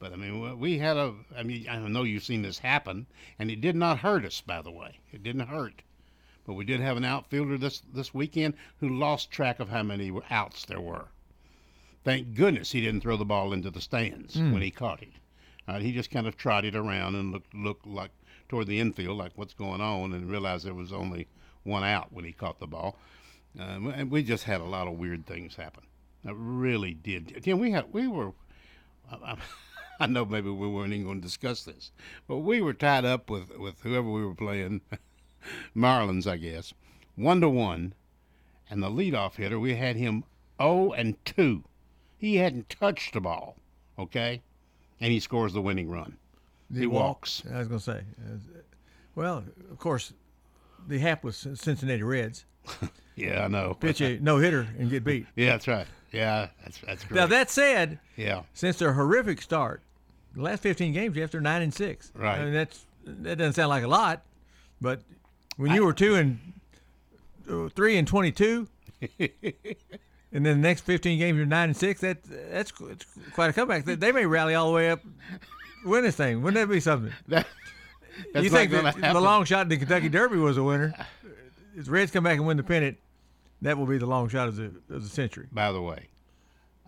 [0.00, 1.14] But I mean, we had a.
[1.36, 3.06] I mean, I know you've seen this happen,
[3.38, 5.00] and it did not hurt us, by the way.
[5.12, 5.82] It didn't hurt.
[6.46, 10.12] But we did have an outfielder this this weekend who lost track of how many
[10.30, 11.08] outs there were.
[12.04, 14.52] Thank goodness he didn't throw the ball into the stands mm.
[14.52, 15.12] when he caught it.
[15.66, 18.10] Uh, he just kind of trotted around and looked looked like
[18.48, 21.28] toward the infield, like what's going on, and realized there was only
[21.64, 22.96] one out when he caught the ball.
[23.58, 25.82] Uh, and we just had a lot of weird things happen.
[26.24, 27.42] It really did.
[27.42, 28.32] Tim, we had we were.
[29.10, 29.36] I,
[30.00, 31.92] I know maybe we weren't even going to discuss this,
[32.26, 34.80] but we were tied up with with whoever we were playing,
[35.76, 36.72] Marlins, I guess,
[37.14, 37.94] one to one,
[38.70, 40.24] and the leadoff hitter we had him
[40.60, 41.64] zero and two.
[42.18, 43.56] He hadn't touched the ball,
[43.98, 44.42] okay,
[45.00, 46.16] and he scores the winning run.
[46.72, 47.44] He, he walks.
[47.44, 47.54] walks.
[47.54, 48.00] I was going to say.
[48.24, 48.58] uh,
[49.14, 50.12] Well, of course,
[50.86, 52.44] the hap was Cincinnati Reds.
[53.16, 53.74] yeah, I know.
[53.78, 55.26] Pitch a no hitter and get beat.
[55.36, 55.86] Yeah, that's right.
[56.12, 57.16] Yeah, that's that's great.
[57.16, 59.82] Now that said, yeah, since their horrific start,
[60.34, 62.10] the last 15 games after nine and six.
[62.14, 62.40] Right.
[62.40, 64.22] I mean, that's that doesn't sound like a lot,
[64.80, 65.00] but
[65.56, 66.38] when you I, were two and
[67.50, 68.66] uh, three and 22.
[70.32, 72.00] And then the next 15 games, you're nine and six.
[72.00, 73.84] That that's, that's quite a comeback.
[73.84, 75.00] They, they, may rally all the way up,
[75.84, 76.42] win this thing.
[76.42, 77.12] Wouldn't that be something?
[78.32, 80.92] That, you think that the long shot in the Kentucky Derby was a winner?
[81.76, 82.98] If the Reds come back and win the pennant,
[83.62, 85.46] that will be the long shot of the of the century.
[85.52, 86.08] By the way,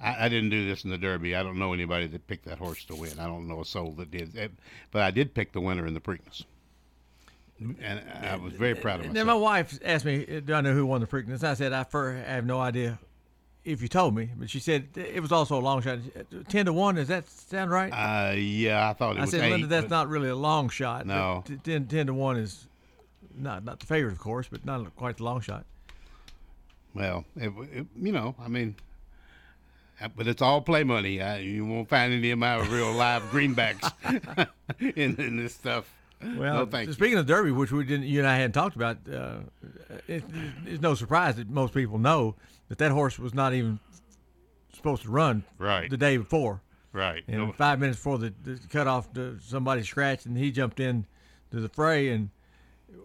[0.02, 1.36] I, I, didn't do this in the Derby.
[1.36, 3.18] I don't know anybody that picked that horse to win.
[3.20, 4.50] I don't know a soul that did.
[4.90, 6.44] But I did pick the winner in the Preakness.
[7.60, 9.14] And I was very proud of myself.
[9.14, 11.84] Then my wife asked me, "Do I know who won the Preakness?" I said, "I,
[11.84, 12.98] for, I have no idea."
[13.64, 15.98] If you told me, but she said it was also a long shot.
[16.48, 17.90] Ten to one, does that sound right?
[17.90, 19.34] Uh, yeah, I thought it I was.
[19.34, 21.06] I said, eight, Linda, that's not really a long shot.
[21.06, 22.66] No, 10, 10 to one is
[23.36, 25.64] not not the favorite, of course, but not quite the long shot.
[26.94, 28.74] Well, it, it, you know, I mean,
[30.00, 31.20] uh, but it's all play money.
[31.20, 33.92] I, you won't find any of my real live greenbacks
[34.80, 35.92] in, in this stuff.
[36.22, 37.20] Well, no, speaking you.
[37.20, 39.38] of Derby, which we didn't, you and I hadn't talked about, uh,
[40.06, 40.22] it,
[40.66, 42.34] it's no surprise that most people know
[42.70, 43.78] that that horse was not even
[44.72, 46.62] supposed to run right the day before.
[46.92, 47.22] Right.
[47.28, 47.52] And no.
[47.52, 51.06] five minutes before the, the cutoff, the, somebody scratched and he jumped in
[51.50, 52.30] to the fray and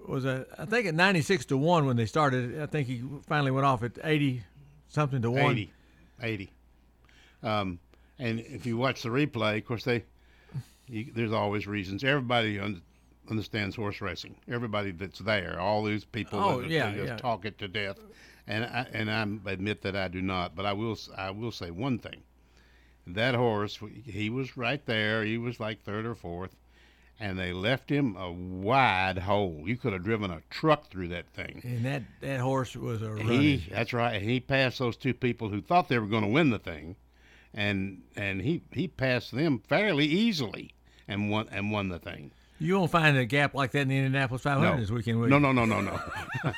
[0.07, 2.61] was a I think at ninety six to one when they started.
[2.61, 4.43] I think he finally went off at eighty
[4.87, 5.51] something to one.
[5.51, 5.73] 80.
[6.21, 6.51] 80.
[7.43, 7.79] Um,
[8.17, 10.05] and if you watch the replay, of course they
[10.87, 12.03] you, there's always reasons.
[12.03, 12.81] Everybody un,
[13.29, 14.35] understands horse racing.
[14.49, 17.17] Everybody that's there, all these people oh, that, yeah, that just yeah.
[17.17, 17.97] talk it to death.
[18.47, 21.71] And I, and I admit that I do not, but I will I will say
[21.71, 22.21] one thing.
[23.07, 25.23] That horse, he was right there.
[25.23, 26.55] He was like third or fourth,
[27.19, 29.63] and they left him a wide hole.
[29.65, 31.61] You could have driven a truck through that thing.
[31.63, 33.41] And that, that horse was a running.
[33.41, 34.21] He, that's right.
[34.21, 36.95] He passed those two people who thought they were going to win the thing,
[37.53, 40.73] and and he he passed them fairly easily
[41.07, 42.31] and won and won the thing.
[42.57, 44.79] You won't find a gap like that in the Indianapolis 500 No.
[44.79, 45.19] this weekend.
[45.19, 45.41] will No, you?
[45.41, 45.99] no, no, no, no.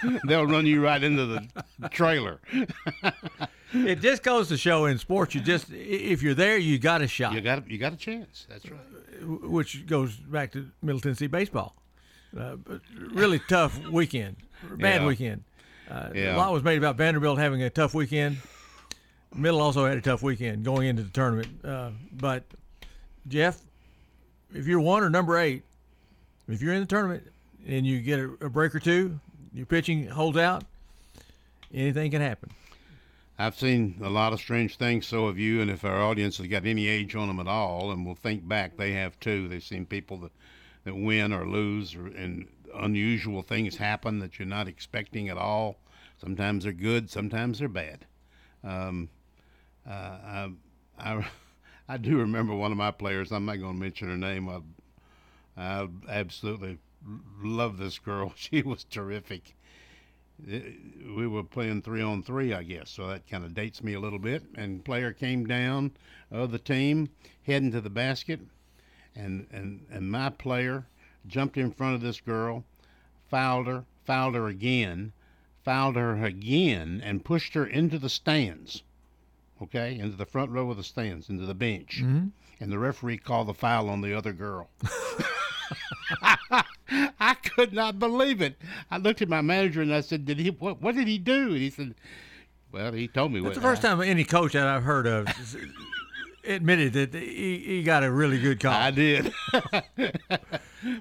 [0.04, 0.20] no.
[0.28, 2.40] They'll run you right into the trailer.
[3.74, 7.08] it just goes to show in sports, you just if you're there, you got a
[7.08, 7.34] shot.
[7.34, 8.46] You got you got a chance.
[8.50, 8.80] That's right.
[9.24, 11.76] Which goes back to Middle Tennessee baseball.
[12.38, 12.82] Uh, but
[13.12, 14.36] really tough weekend,
[14.78, 15.08] bad Yeah.
[15.08, 15.44] weekend.
[15.90, 16.36] Uh, Yeah.
[16.36, 18.38] A lot was made about Vanderbilt having a tough weekend.
[19.36, 21.48] Middle also had a tough weekend going into the tournament.
[21.66, 22.44] Uh, but
[23.28, 23.60] Jeff,
[24.54, 25.64] if you're one or number eight,
[26.48, 27.24] if you're in the tournament
[27.68, 29.20] and you get a, a break or two,
[29.54, 30.64] your pitching holds out,
[31.74, 32.52] anything can happen.
[33.40, 35.06] I've seen a lot of strange things.
[35.06, 35.62] So have you.
[35.62, 38.48] And if our audience has got any age on them at all, and will think
[38.48, 39.48] back, they have too.
[39.48, 40.32] They've seen people that,
[40.86, 45.78] that win or lose, or, and unusual things happen that you're not expecting at all.
[46.20, 48.06] Sometimes they're good, sometimes they're bad.
[48.64, 49.10] Um,
[49.88, 50.52] uh, I,
[51.00, 51.28] I,
[51.90, 53.32] I do remember one of my players.
[53.32, 54.50] I'm not going to mention her name.
[54.50, 54.60] I,
[55.58, 56.78] I absolutely
[57.42, 58.34] love this girl.
[58.38, 59.56] She was terrific.
[60.48, 64.00] We were playing three on three, I guess, so that kind of dates me a
[64.00, 64.44] little bit.
[64.54, 65.92] And player came down
[66.30, 67.10] of the team,
[67.44, 68.40] heading to the basket,
[69.16, 70.86] and and and my player
[71.26, 72.64] jumped in front of this girl,
[73.30, 75.12] fouled her, fouled her again,
[75.64, 78.84] fouled her again, and pushed her into the stands.
[79.60, 82.04] Okay, into the front row of the stands, into the bench.
[82.04, 82.30] Mhm.
[82.60, 84.70] And the referee called the foul on the other girl.
[87.20, 88.60] I could not believe it.
[88.90, 90.50] I looked at my manager and I said, "Did he?
[90.52, 91.96] What, what did he do?" And he said,
[92.72, 95.28] "Well, he told me That's what." the first time any coach that I've heard of
[96.46, 98.74] admitted that he, he got a really good call.
[98.74, 99.34] I did.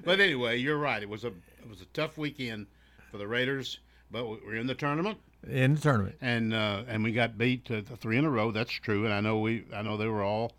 [0.03, 1.01] but anyway, you're right.
[1.01, 2.67] It was a it was a tough weekend
[3.11, 3.79] for the Raiders,
[4.11, 5.17] but we- we're in the tournament.
[5.49, 6.15] in the tournament.
[6.21, 8.51] and uh, and we got beat uh, three in a row.
[8.51, 10.53] That's true, and I know we I know they were all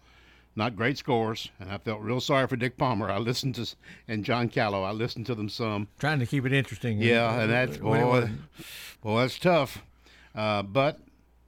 [0.59, 3.11] not great scores, and I felt real sorry for Dick Palmer.
[3.11, 3.67] I listened to
[4.09, 4.83] and John Callow.
[4.83, 5.87] I listened to them some.
[5.99, 7.01] Trying to keep it interesting.
[7.01, 8.31] Yeah, and that's when it boy,
[9.01, 9.83] boy, that's tough.
[10.35, 10.99] Uh, but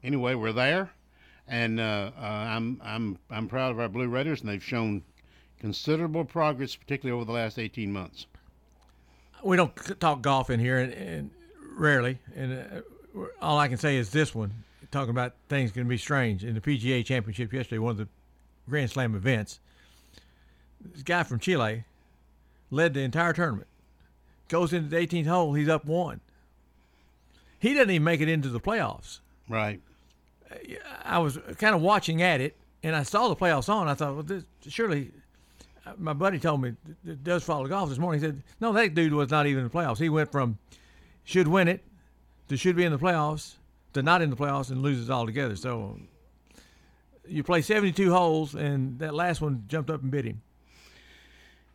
[0.03, 0.91] anyway, we're there,
[1.49, 5.03] and uh, uh, I'm I'm I'm proud of our Blue Raiders, and they've shown
[5.59, 8.27] considerable progress, particularly over the last 18 months.
[9.43, 11.31] we don't talk golf in here, and, and
[11.75, 12.19] rarely.
[12.35, 14.55] And uh, all I can say is this one,
[14.93, 18.09] talking about things going to be strange in the PGA Championship yesterday, one of the
[18.71, 19.61] Grand Slam events.
[20.81, 21.85] This guy from Chile
[22.71, 23.67] led the entire tournament.
[24.49, 26.21] Goes into the 18th hole, he's up one.
[27.59, 29.21] He doesn't even make it into the playoffs.
[29.49, 29.81] Right.
[31.05, 33.87] I was kind of watching at it, and I saw the playoffs on.
[33.87, 35.13] I thought, well, this, surely.
[35.87, 36.75] uh, My buddy told me
[37.07, 38.21] it does follow golf this morning.
[38.21, 39.99] He said, "No, that dude was not even in the playoffs.
[39.99, 40.59] He went from
[41.25, 41.85] should win it
[42.49, 43.57] to should be in the playoffs
[43.93, 46.01] to not in the playoffs and loses altogether." So
[47.31, 50.43] you play 72 holes, and that last one jumped up and bit him.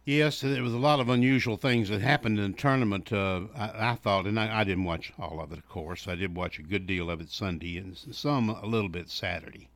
[0.06, 3.12] Yes, there was a lot of unusual things that happened in the tournament.
[3.12, 6.08] Uh, I, I thought, and I, I didn't watch all of it, of course.
[6.08, 9.68] I did watch a good deal of it Sunday, and some a little bit Saturday.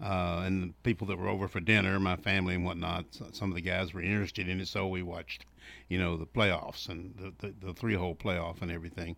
[0.00, 3.54] Uh, and the people that were over for dinner, my family and whatnot, some of
[3.56, 5.46] the guys were interested in it, so we watched,
[5.88, 9.16] you know, the playoffs and the the, the three hole playoff and everything.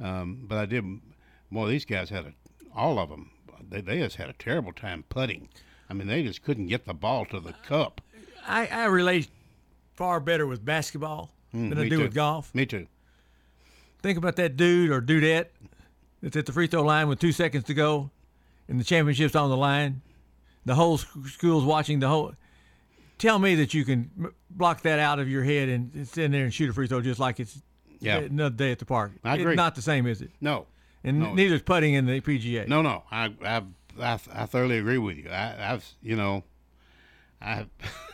[0.00, 0.84] Um, but I did.
[1.50, 2.32] Boy, these guys had a,
[2.74, 3.30] all of them.
[3.68, 5.48] They they just had a terrible time putting.
[5.90, 8.00] I mean, they just couldn't get the ball to the cup.
[8.46, 9.28] I, I relate
[9.94, 12.02] far better with basketball Mm, than I do too.
[12.02, 12.54] with golf.
[12.54, 12.86] Me too.
[14.02, 15.46] Think about that dude or dudette
[16.22, 18.10] that's at the free throw line with two seconds to go,
[18.68, 20.02] and the championship's on the line.
[20.66, 22.34] The whole school's watching the whole.
[23.16, 24.10] Tell me that you can
[24.50, 27.00] block that out of your head and sit in there and shoot a free throw
[27.00, 27.60] just like it's
[28.00, 28.18] Yeah.
[28.18, 29.12] another day at the park.
[29.24, 30.30] I It's not the same, is it?
[30.40, 30.66] No.
[31.04, 31.34] And No.
[31.34, 32.66] neither is putting in the PGA.
[32.66, 33.62] No, no, I, I,
[34.00, 35.30] I, I thoroughly agree with you.
[35.30, 36.44] I, I've, you know,
[37.40, 37.66] I,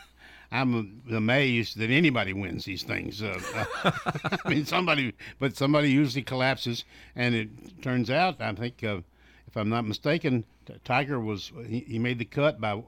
[0.53, 3.22] I'm amazed that anybody wins these things.
[3.22, 3.41] Uh,
[3.85, 6.85] I mean, somebody, but somebody usually collapses,
[7.16, 8.99] and it turns out, I think, uh,
[9.47, 10.45] if I'm not mistaken,
[10.85, 12.82] Tiger was he, he made the cut by,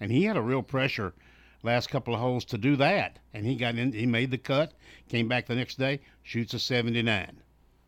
[0.00, 1.14] and he had a real pressure
[1.62, 4.72] last couple of holes to do that, and he got in, he made the cut,
[5.08, 7.40] came back the next day, shoots a 79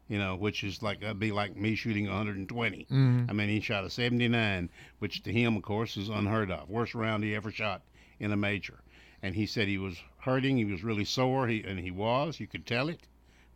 [0.08, 2.86] you know, which is like that'd be like me shooting 120.
[2.90, 3.26] Mhm.
[3.28, 6.68] I mean, he shot a 79, which to him, of course, is unheard of.
[6.68, 7.82] Worst round he ever shot
[8.18, 8.80] in a major.
[9.22, 10.56] And he said he was hurting.
[10.56, 11.46] He was really sore.
[11.48, 12.40] He and he was.
[12.40, 13.00] You could tell it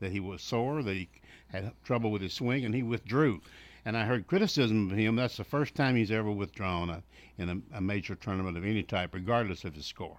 [0.01, 0.83] that he was sore.
[0.83, 1.09] That he
[1.49, 3.41] had trouble with his swing, and he withdrew.
[3.85, 5.17] And I heard criticism of him.
[5.17, 7.03] That's the first time he's ever withdrawn a,
[7.39, 10.19] in a, a major tournament of any type, regardless of his score.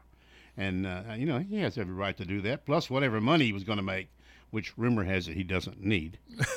[0.57, 2.65] And uh, you know he has every right to do that.
[2.65, 4.09] Plus, whatever money he was going to make,
[4.53, 6.19] which rumor has it he doesn't need.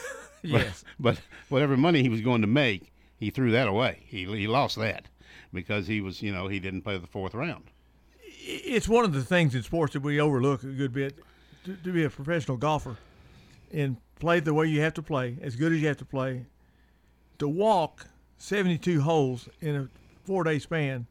[0.43, 0.85] Yes.
[1.01, 4.05] But, but whatever money he was going to make, he threw that away.
[4.07, 5.09] He he lost that
[5.53, 7.65] because he was you know he didn't play the fourth round.
[8.45, 11.19] It's one of the things in sports that we overlook a good bit.
[11.65, 12.97] to, to be a professional golfer
[13.73, 16.45] and play the way you have to play, as good as you have to play,
[17.41, 18.07] to walk
[18.39, 19.89] 72 holes in a
[20.25, 21.07] four day span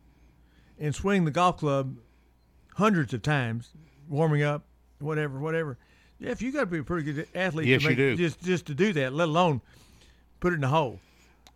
[0.80, 1.98] and swing the golf club
[2.76, 3.72] hundreds of times,
[4.08, 4.64] warming up,
[5.00, 5.78] whatever, whatever.
[6.26, 7.68] Jeff, you got to be a pretty good athlete.
[7.68, 8.16] Yes, to you do.
[8.16, 9.62] Just just to do that, let alone
[10.40, 11.00] put it in the hole.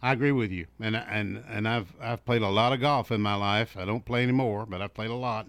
[0.01, 3.20] I agree with you, and and and I've I've played a lot of golf in
[3.22, 3.76] my life.
[3.78, 5.47] I don't play anymore, but I've played a lot,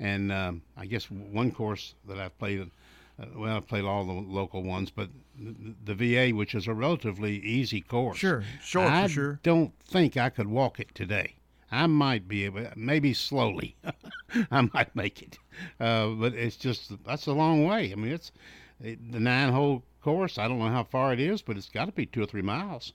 [0.00, 2.62] and um, I guess one course that I've played,
[3.20, 6.74] uh, well, I've played all the local ones, but the, the VA, which is a
[6.74, 9.38] relatively easy course, Sure, short for I sure.
[9.44, 11.34] don't think I could walk it today.
[11.70, 13.76] I might be able, maybe slowly,
[14.50, 15.38] I might make it,
[15.80, 17.90] uh, but it's just that's a long way.
[17.92, 18.30] I mean, it's
[18.82, 20.38] it, the nine-hole course.
[20.38, 22.42] I don't know how far it is, but it's got to be two or three
[22.42, 22.92] miles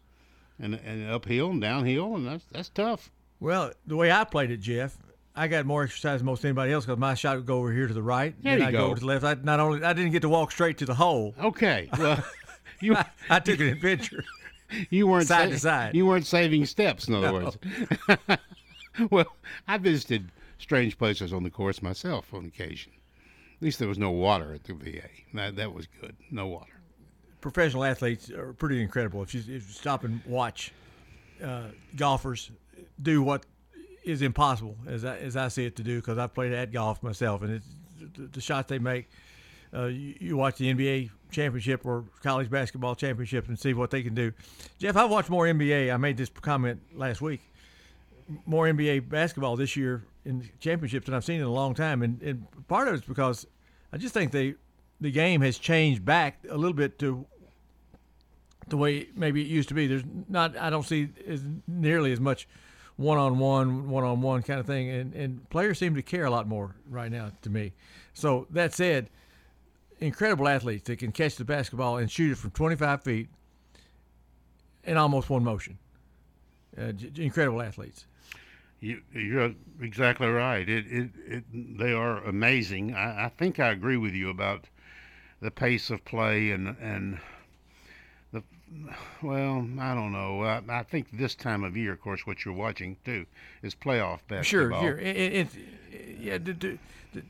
[0.60, 3.12] and and uphill and downhill, and that's that's tough.
[3.40, 4.98] Well, the way I played it, Jeff,
[5.36, 7.88] I got more exercise than most anybody else because my shot would go over here
[7.88, 8.86] to the right, There then I go.
[8.86, 9.26] over to the left.
[9.26, 11.34] I not only I didn't get to walk straight to the hole.
[11.42, 12.24] Okay, well,
[12.80, 14.24] you I, I took an adventure.
[14.90, 15.96] You weren't Side sa- to side.
[15.96, 17.34] You weren't saving steps, in other No.
[17.34, 17.58] words.
[19.10, 19.36] well,
[19.68, 22.92] I visited strange places on the course myself on occasion.
[23.58, 25.08] At least there was no water at the VA.
[25.34, 26.16] That that was good.
[26.32, 26.72] No water.
[27.42, 29.24] Professional athletes are pretty incredible.
[29.24, 30.72] If you, if you stop and watch
[31.44, 31.64] uh,
[31.96, 32.52] golfers
[33.02, 33.46] do what
[34.04, 37.02] is impossible, as I, as I see it to do, because I've played at golf
[37.02, 37.62] myself, and
[38.16, 39.10] the, the shots they make.
[39.74, 44.04] Uh, you, you watch the NBA championship or college basketball championship and see what they
[44.04, 44.34] can do.
[44.80, 45.94] Jeff, I've watched more NBA.
[45.94, 47.42] I made this comment last week.
[48.46, 52.22] More NBA basketball this year in championships than I've seen in a long time, and,
[52.22, 53.48] and part of it's because
[53.92, 54.56] I just think they
[55.00, 57.26] the game has changed back a little bit to
[58.68, 59.88] the way maybe it used to be.
[59.88, 62.48] There's not I don't see as nearly as much
[62.98, 66.26] one on one, one on one kind of thing, and and players seem to care
[66.26, 67.74] a lot more right now to me.
[68.14, 69.10] So that said,
[70.00, 73.30] incredible athletes that can catch the basketball and shoot it from 25 feet
[74.84, 75.78] in almost one motion.
[76.78, 78.06] Uh, incredible athletes.
[78.82, 80.68] You, you're exactly right.
[80.68, 82.96] It, it, it, they are amazing.
[82.96, 84.66] I, I think I agree with you about
[85.40, 87.20] the pace of play and and
[88.32, 88.42] the.
[89.22, 90.42] Well, I don't know.
[90.44, 93.28] I, I think this time of year, of course, what you're watching too
[93.62, 94.82] is playoff Sure, basketball.
[94.82, 94.98] sure.
[94.98, 95.48] It, it,
[95.92, 96.80] it, yeah, to, to,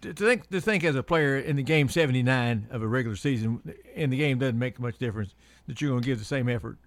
[0.02, 3.62] to think to think as a player in the game 79 of a regular season,
[3.94, 5.34] in the game doesn't make much difference
[5.68, 6.78] that you're going to give the same effort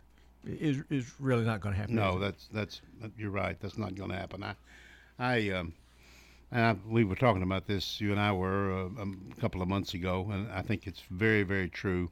[0.46, 1.94] is is really not going to happen.
[1.94, 2.80] No, that's that's
[3.16, 3.58] you're right.
[3.60, 4.42] That's not going to happen.
[4.42, 4.54] I,
[5.18, 5.72] I, um,
[6.50, 8.00] and I, we were talking about this.
[8.00, 11.02] You and I were uh, um, a couple of months ago, and I think it's
[11.10, 12.10] very, very true.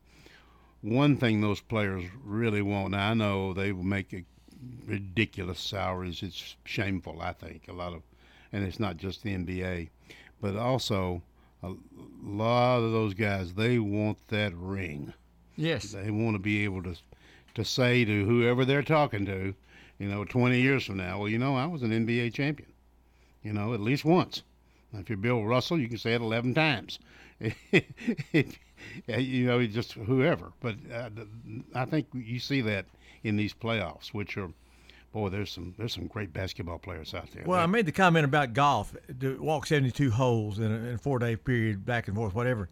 [0.80, 2.90] One thing those players really want.
[2.90, 4.24] Now I know they will make a
[4.86, 6.22] ridiculous salaries.
[6.22, 7.20] It's shameful.
[7.20, 8.02] I think a lot of,
[8.52, 9.90] and it's not just the NBA,
[10.40, 11.22] but also
[11.62, 11.72] a
[12.22, 13.54] lot of those guys.
[13.54, 15.12] They want that ring.
[15.56, 15.92] Yes.
[15.92, 16.96] They want to be able to
[17.54, 19.54] to say to whoever they're talking to,
[19.98, 22.72] you know, 20 years from now, well, you know, I was an NBA champion,
[23.42, 24.42] you know, at least once.
[24.92, 26.98] Now, if you're Bill Russell, you can say it 11 times.
[29.06, 30.52] You know, just whoever.
[30.60, 31.10] But uh,
[31.74, 32.86] I think you see that
[33.22, 34.50] in these playoffs, which are,
[35.12, 37.44] boy, there's some there's some great basketball players out there.
[37.46, 40.98] Well, I made the comment about golf to walk 72 holes in a, in a
[40.98, 42.68] four day period, back and forth, whatever.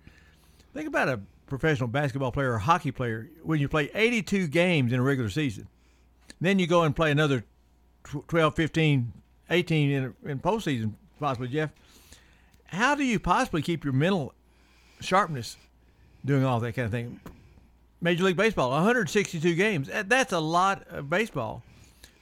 [0.74, 1.20] Think about a
[1.50, 5.68] professional basketball player or hockey player when you play 82 games in a regular season.
[6.40, 7.44] Then you go and play another
[8.28, 9.12] 12, 15,
[9.50, 11.70] 18 in, in postseason, possibly, Jeff.
[12.66, 14.32] How do you possibly keep your mental
[15.00, 15.56] sharpness
[16.24, 17.20] doing all that kind of thing?
[18.00, 19.90] Major League Baseball, 162 games.
[20.06, 21.62] That's a lot of baseball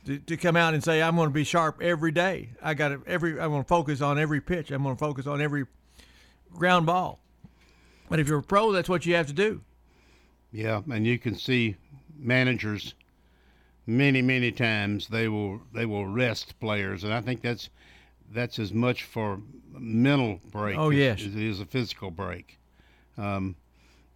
[0.07, 2.49] to, to come out and say I'm going to be sharp every day.
[2.63, 3.39] I got every.
[3.39, 4.71] I'm going to focus on every pitch.
[4.71, 5.67] I'm going to focus on every
[6.53, 7.21] ground ball.
[8.09, 9.61] But if you're a pro, that's what you have to do.
[10.51, 11.77] Yeah, and you can see
[12.19, 12.95] managers
[13.87, 17.69] many many times they will they will rest players, and I think that's
[18.31, 19.41] that's as much for
[19.73, 21.21] mental break Oh, as, yes.
[21.21, 22.59] as it is a physical break.
[23.17, 23.57] Um,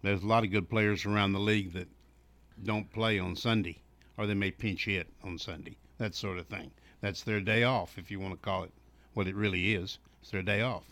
[0.01, 1.87] there's a lot of good players around the league that
[2.63, 3.79] don't play on Sunday,
[4.17, 6.71] or they may pinch hit on Sunday, that sort of thing.
[7.01, 8.71] That's their day off, if you want to call it
[9.13, 9.97] what it really is.
[10.21, 10.83] It's their day off.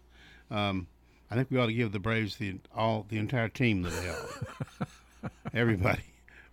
[0.49, 0.87] Um,
[1.31, 4.43] I think we ought to give the Braves the all the entire team the off.
[5.53, 6.01] Everybody.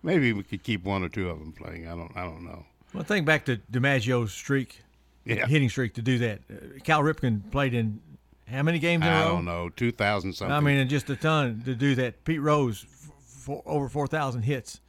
[0.03, 1.87] Maybe we could keep one or two of them playing.
[1.87, 2.11] I don't.
[2.15, 2.65] I don't know.
[2.93, 4.81] Well, think back to DiMaggio's streak,
[5.25, 5.45] Yeah.
[5.45, 6.39] hitting streak to do that.
[6.49, 7.99] Uh, Cal Ripken played in
[8.47, 9.31] how many games in a I row?
[9.35, 9.69] don't know.
[9.69, 10.55] Two thousand something.
[10.55, 12.23] I mean, just a ton to do that.
[12.23, 13.11] Pete Rose, f-
[13.43, 14.79] for, over 4,000 hits.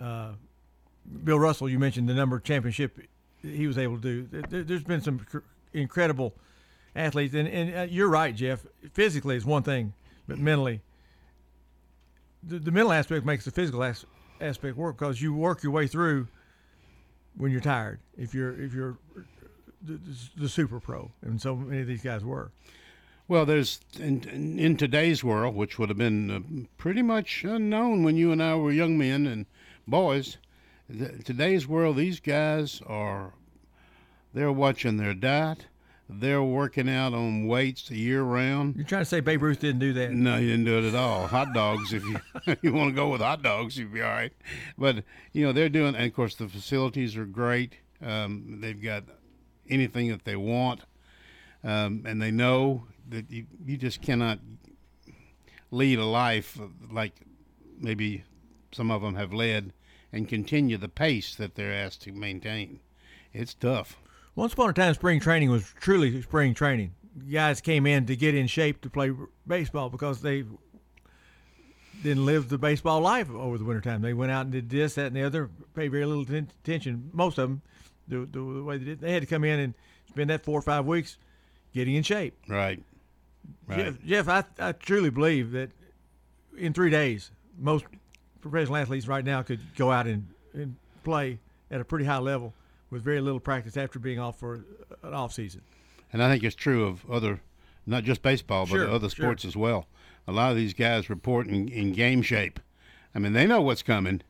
[0.00, 0.32] Uh,
[1.22, 2.98] Bill Russell, you mentioned the number of championship
[3.42, 4.42] he was able to do.
[4.48, 5.38] There, there's been some cr-
[5.72, 6.34] incredible
[6.96, 8.66] athletes, and, and uh, you're right, Jeff.
[8.92, 9.92] Physically is one thing,
[10.26, 10.80] but mentally,
[12.42, 14.04] the, the mental aspect makes the physical as,
[14.40, 16.28] aspect work because you work your way through
[17.36, 18.00] when you're tired.
[18.16, 18.98] If you're if you're
[19.82, 20.00] the,
[20.36, 22.50] the super pro, and so many of these guys were.
[23.28, 24.22] Well, there's in,
[24.58, 28.54] in, today's world, which would have been uh, pretty much unknown when you and I
[28.54, 29.46] were young men and
[29.88, 30.38] boys.
[30.88, 33.32] Th- today's world, these guys are
[34.32, 35.66] they're watching their diet.
[36.08, 38.76] They're working out on weights year round.
[38.76, 40.12] You're trying to say Babe Ruth didn't do that?
[40.12, 41.26] No, he didn't do it at all.
[41.26, 42.20] Hot dogs, if you
[42.62, 44.32] you want to go with hot dogs, you'd be all right.
[44.78, 47.78] But you know they're doing, and of course the facilities are great.
[48.00, 49.04] Um, they've got
[49.68, 50.82] anything that they want,
[51.64, 54.38] um, and they know that you, you just cannot
[55.72, 56.58] lead a life
[56.90, 57.14] like
[57.80, 58.24] maybe
[58.72, 59.72] some of them have led
[60.12, 62.80] and continue the pace that they're asked to maintain.
[63.32, 63.98] It's tough.
[64.36, 66.92] Once upon a time, spring training was truly spring training.
[67.32, 69.10] Guys came in to get in shape to play
[69.46, 70.44] baseball because they
[72.02, 74.02] didn't live the baseball life over the wintertime.
[74.02, 77.08] They went out and did this, that, and the other, paid very little attention.
[77.14, 77.62] Most of them,
[78.06, 79.74] the, the, the way they did, they had to come in and
[80.10, 81.16] spend that four or five weeks
[81.72, 82.36] getting in shape.
[82.46, 82.82] Right.
[83.66, 83.78] Right.
[83.78, 85.70] Jeff, Jeff I, I truly believe that
[86.58, 87.86] in three days, most
[88.42, 91.38] professional athletes right now could go out and, and play
[91.70, 92.52] at a pretty high level
[92.96, 94.64] with very little practice after being off for
[95.02, 95.60] an off season.
[96.14, 97.42] And I think it's true of other,
[97.84, 99.24] not just baseball, but Sure, other sure.
[99.26, 99.86] sports as well.
[100.26, 102.58] A lot of these guys report in, in game shape.
[103.14, 104.22] I mean, they know what's coming.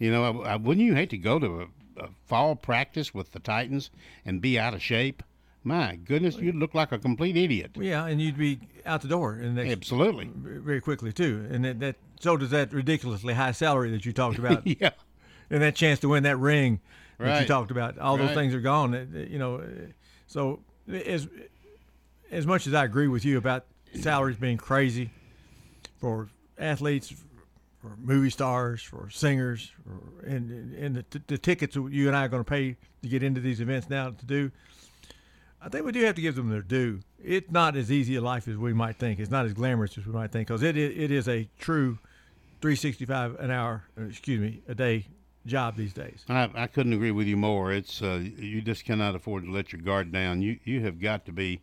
[0.00, 3.30] You know, I, I, wouldn't you hate to go to a, a fall practice with
[3.30, 3.90] the Titans
[4.24, 5.22] and be out of shape?
[5.62, 7.70] My goodness, you'd look like a complete idiot.
[7.76, 10.28] Yeah, and you'd be out the door in the next, Absolutely.
[10.34, 11.46] very quickly too.
[11.48, 14.66] And that, that so does that ridiculously high salary that you talked about.
[14.80, 14.90] yeah.
[15.50, 16.80] And that chance to win that ring
[17.18, 17.98] that you talked about.
[17.98, 19.26] All those things are gone.
[19.30, 19.62] You know,
[20.26, 21.28] so as
[22.30, 23.66] as much as I agree with you about
[24.00, 25.10] salaries being crazy
[26.00, 26.28] for
[26.58, 27.14] athletes,
[27.80, 32.24] for movie stars, for singers, for, and and the, the tickets that you and I
[32.24, 34.50] are going to pay to get into these events now to do.
[35.62, 37.00] I think we do have to give them their due.
[37.22, 39.18] It's not as easy a life as we might think.
[39.18, 41.98] It's not as glamorous as we might think because it, it, it is a true
[42.60, 45.06] 365 an hour, uh, excuse me, a day
[45.46, 46.24] job these days.
[46.28, 47.72] I, I couldn't agree with you more.
[47.72, 50.42] It's uh, you just cannot afford to let your guard down.
[50.42, 51.60] You you have got to be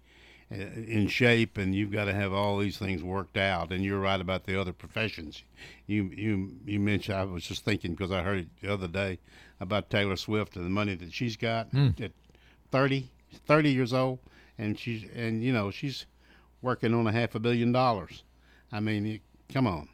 [0.52, 3.72] uh, in shape, and you've got to have all these things worked out.
[3.72, 5.44] And you're right about the other professions.
[5.88, 7.18] You you you mentioned.
[7.18, 9.20] I was just thinking because I heard it the other day
[9.60, 11.90] about Taylor Swift and the money that she's got Hmm.
[12.02, 12.12] at
[12.72, 13.10] 30,
[13.46, 14.20] 30 years old,
[14.58, 16.06] and she's and you know she's
[16.62, 18.24] working on a half a billion dollars.
[18.72, 19.20] I mean,
[19.52, 19.90] come on.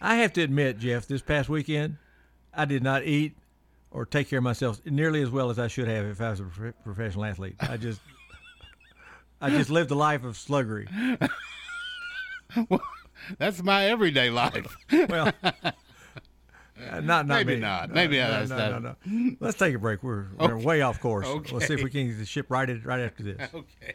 [0.00, 1.96] I have to admit, Jeff, this past weekend,
[2.54, 3.36] I did not eat
[3.90, 6.40] or take care of myself nearly as well as I should have if I was
[6.40, 7.56] a prof- professional athlete.
[7.60, 8.00] I just,
[9.40, 10.88] I just lived a life of sluggery.
[12.68, 12.80] well,
[13.38, 14.76] That's my everyday life.
[15.08, 15.32] Well,
[16.90, 17.60] Uh, not, not Maybe me.
[17.60, 17.90] not.
[17.90, 19.36] No, Maybe no, that's no, not- no, no.
[19.38, 20.02] Let's take a break.
[20.02, 21.28] We're, we're way off course.
[21.52, 23.38] Let's see if we can get the ship righted right after this.
[23.54, 23.94] Okay.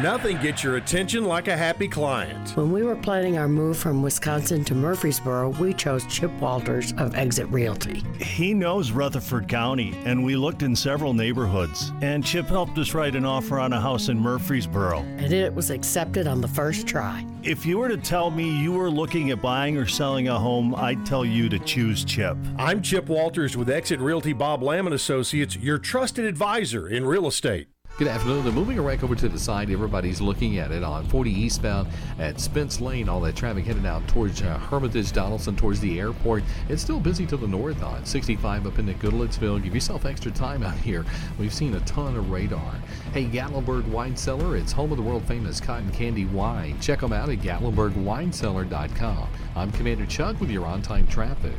[0.00, 2.56] Nothing gets your attention like a happy client.
[2.56, 7.14] When we were planning our move from Wisconsin to Murfreesboro, we chose Chip Walters of
[7.14, 8.02] Exit Realty.
[8.20, 11.92] He knows Rutherford County, and we looked in several neighborhoods.
[12.02, 14.98] And Chip helped us write an offer on a house in Murfreesboro.
[14.98, 17.26] And it was accepted on the first try.
[17.42, 20.74] If you were to tell me you were looking at buying or selling a home,
[20.74, 22.36] I'd tell you to choose Chip.
[22.58, 27.26] I'm Chip Walters with Exit Realty Bob Lamb and Associates, your trusted advisor in real
[27.26, 27.68] estate.
[27.98, 28.44] Good afternoon.
[28.44, 29.70] They're moving right over to the side.
[29.70, 31.88] Everybody's looking at it on 40 eastbound
[32.18, 33.08] at Spence Lane.
[33.08, 36.44] All that traffic headed out towards uh, Hermitage, Donelson, towards the airport.
[36.68, 39.62] It's still busy to the north on 65 up into Goodlettsville.
[39.64, 41.06] Give yourself extra time out here.
[41.38, 42.74] We've seen a ton of radar.
[43.14, 44.58] Hey, Gatlinburg Wine Cellar.
[44.58, 46.78] It's home of the world famous cotton candy wine.
[46.80, 49.28] Check them out at GatlinburgWineCellar.com.
[49.54, 51.54] I'm Commander Chuck with your on time traffic.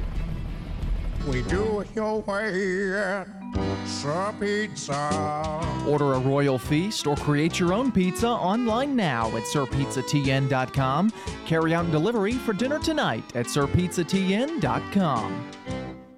[1.27, 4.33] We do it your way Pizza.
[4.39, 5.83] Pizza.
[5.87, 11.11] Order a royal feast or create your own pizza online now at sirpizzatn.com.
[11.45, 15.51] Carry out and delivery for dinner tonight at sirpizzatn.com.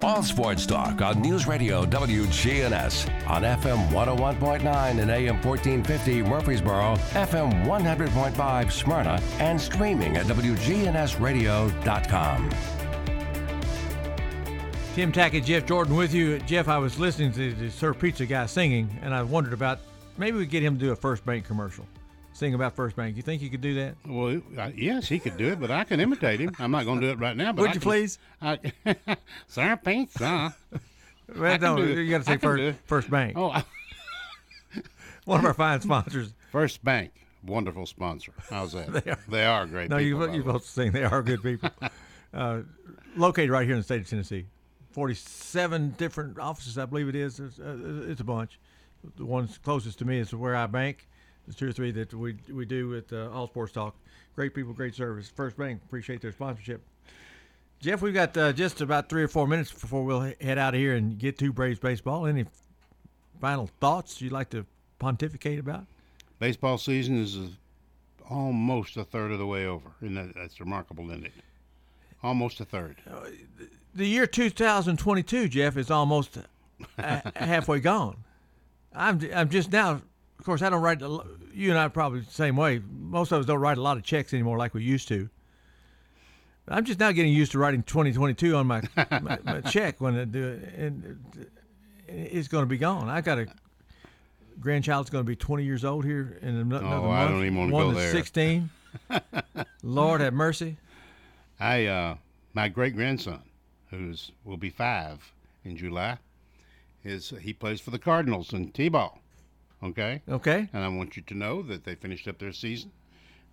[0.02, 7.66] All sports talk on News Radio WGNS on FM 101.9 and AM 1450 Murfreesboro, FM
[7.66, 12.79] 100.5 Smyrna, and streaming at WGNSradio.com.
[14.94, 16.38] Tim Tackett, Jeff Jordan with you.
[16.40, 19.78] Jeff, I was listening to the Sir Pizza guy singing, and I wondered about
[20.18, 21.86] maybe we get him to do a First Bank commercial,
[22.32, 23.16] sing about First Bank.
[23.16, 23.94] You think you could do that?
[24.06, 26.54] Well, uh, yes, he could do it, but I can imitate him.
[26.58, 27.52] I'm not going to do it right now.
[27.52, 28.18] But Would I you can- please?
[28.42, 28.58] I,
[29.46, 30.54] Sir Pizza.
[31.36, 33.34] Well, no, you got to say first, first Bank.
[33.38, 33.64] Oh, I-
[35.24, 36.34] One of our fine sponsors.
[36.50, 37.12] First Bank,
[37.46, 38.32] wonderful sponsor.
[38.50, 38.90] How's that?
[39.04, 39.18] They are.
[39.28, 39.88] They are great.
[39.88, 40.90] No, you, people, by you're supposed to sing.
[40.90, 41.70] They are good people.
[42.34, 42.60] uh,
[43.16, 44.46] located right here in the state of Tennessee.
[44.92, 47.40] 47 different offices, I believe it is.
[47.40, 47.76] It's, uh,
[48.08, 48.58] it's a bunch.
[49.16, 51.06] The ones closest to me is where I bank.
[51.46, 53.96] There's two or three that we we do with uh, All Sports Talk.
[54.36, 55.28] Great people, great service.
[55.28, 56.82] First Bank, appreciate their sponsorship.
[57.80, 60.80] Jeff, we've got uh, just about three or four minutes before we'll head out of
[60.80, 62.26] here and get to Braves baseball.
[62.26, 62.44] Any
[63.40, 64.66] final thoughts you'd like to
[64.98, 65.86] pontificate about?
[66.38, 67.48] Baseball season is uh,
[68.28, 71.32] almost a third of the way over, and that, that's remarkable, isn't it?
[72.22, 72.96] Almost a third.
[73.94, 76.38] The year 2022, Jeff, is almost
[76.98, 78.16] uh, halfway gone.
[78.94, 80.00] I'm I'm just now.
[80.38, 81.00] Of course, I don't write.
[81.54, 82.80] You and I probably the same way.
[82.90, 85.28] Most of us don't write a lot of checks anymore like we used to.
[86.68, 90.24] I'm just now getting used to writing 2022 on my my, my check when I
[90.24, 91.18] do it, and
[92.08, 93.08] it's going to be gone.
[93.08, 93.46] I got a
[94.60, 97.04] grandchild's going to be 20 years old here in another Oh, month.
[97.12, 98.12] I don't even wanna One go there.
[98.12, 98.70] 16.
[99.82, 100.76] Lord have mercy.
[101.58, 102.14] I uh,
[102.54, 103.42] my great grandson,
[103.90, 105.32] who's will be five
[105.64, 106.18] in July,
[107.04, 109.20] is he plays for the Cardinals in t-ball.
[109.82, 110.22] Okay.
[110.28, 110.68] Okay.
[110.72, 112.92] And I want you to know that they finished up their season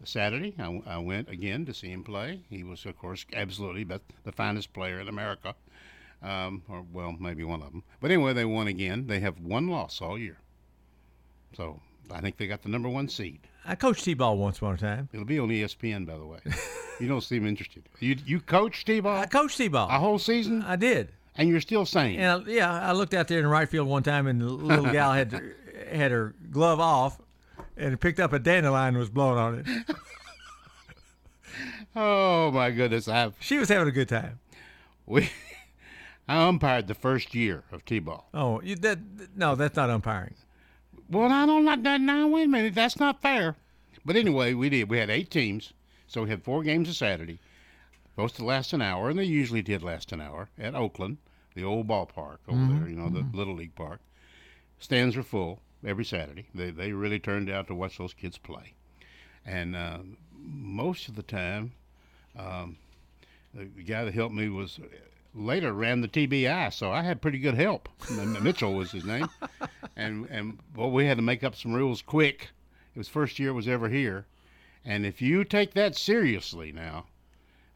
[0.04, 0.54] Saturday.
[0.60, 2.42] I, I went again to see him play.
[2.50, 5.56] He was, of course, absolutely but the finest player in America,
[6.22, 7.84] um, or well, maybe one of them.
[8.00, 9.08] But anyway, they won again.
[9.08, 10.38] They have one loss all year,
[11.56, 11.82] so
[12.12, 13.40] I think they got the number one seed.
[13.68, 15.09] I coached t-ball once upon a time.
[15.11, 16.39] It'll be on ESPN, by the way.
[16.99, 17.84] you don't seem interested.
[17.99, 19.18] You you coach t-ball?
[19.20, 20.63] I coached t-ball a whole season.
[20.63, 21.11] I did.
[21.36, 22.20] And you're still sane.
[22.20, 24.45] And I, yeah, I looked out there in the right field one time, and the
[24.45, 25.32] little gal had
[25.91, 27.20] had her glove off,
[27.76, 29.95] and picked up a dandelion and was blowing on it.
[31.99, 33.07] Oh my goodness!
[33.07, 34.39] I she was having a good time.
[35.07, 35.32] We
[36.28, 38.30] I umpired the first year of t-ball.
[38.36, 38.99] Oh, you, that
[39.36, 40.36] no, that's not umpiring.
[41.10, 41.99] Well, I don't like that.
[42.01, 43.55] Now wait a minute, that's not fair.
[44.05, 44.89] But anyway, we did.
[44.89, 45.74] We had eight teams,
[46.08, 47.39] so we had four games a Saturday.
[48.12, 51.18] Supposed to last an hour, and they usually did last an hour at Oakland,
[51.53, 52.88] the old ballpark over Mhm, there.
[52.88, 54.01] You know, the Little League park.
[54.80, 56.47] Stands were full every Saturday.
[56.53, 58.74] They they really turned out to watch those kids play,
[59.45, 59.99] and uh,
[60.34, 61.74] most of the time,
[62.36, 62.78] um,
[63.53, 64.80] the guy that helped me was
[65.38, 67.88] later ran the TBI, so I had pretty good help.
[68.42, 69.30] Mitchell was his name,
[69.96, 72.50] and and well, we had to make up some rules quick.
[72.96, 74.26] It was first year it was ever here,
[74.84, 77.06] and if you take that seriously now,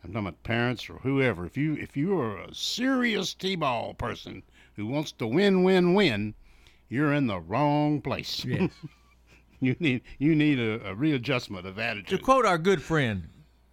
[0.03, 1.45] I'm talking about parents or whoever.
[1.45, 4.43] If you if you are a serious t-ball person
[4.75, 6.33] who wants to win, win, win,
[6.89, 8.43] you're in the wrong place.
[8.43, 8.71] Yes.
[9.59, 12.19] you need you need a, a readjustment of attitude.
[12.19, 13.29] To quote our good friend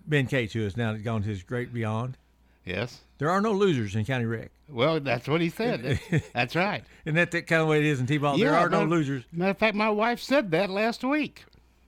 [0.07, 2.17] Ben Cates, who has now gone to his great beyond.
[2.69, 3.01] Yes.
[3.17, 4.51] There are no losers in County Rec.
[4.69, 5.99] Well, that's what he said.
[6.35, 6.85] that's right.
[7.07, 8.37] Isn't that the kind of way it is in T-ball?
[8.37, 9.25] there are no losers.
[9.33, 11.45] Matter of fact, my wife said that last week.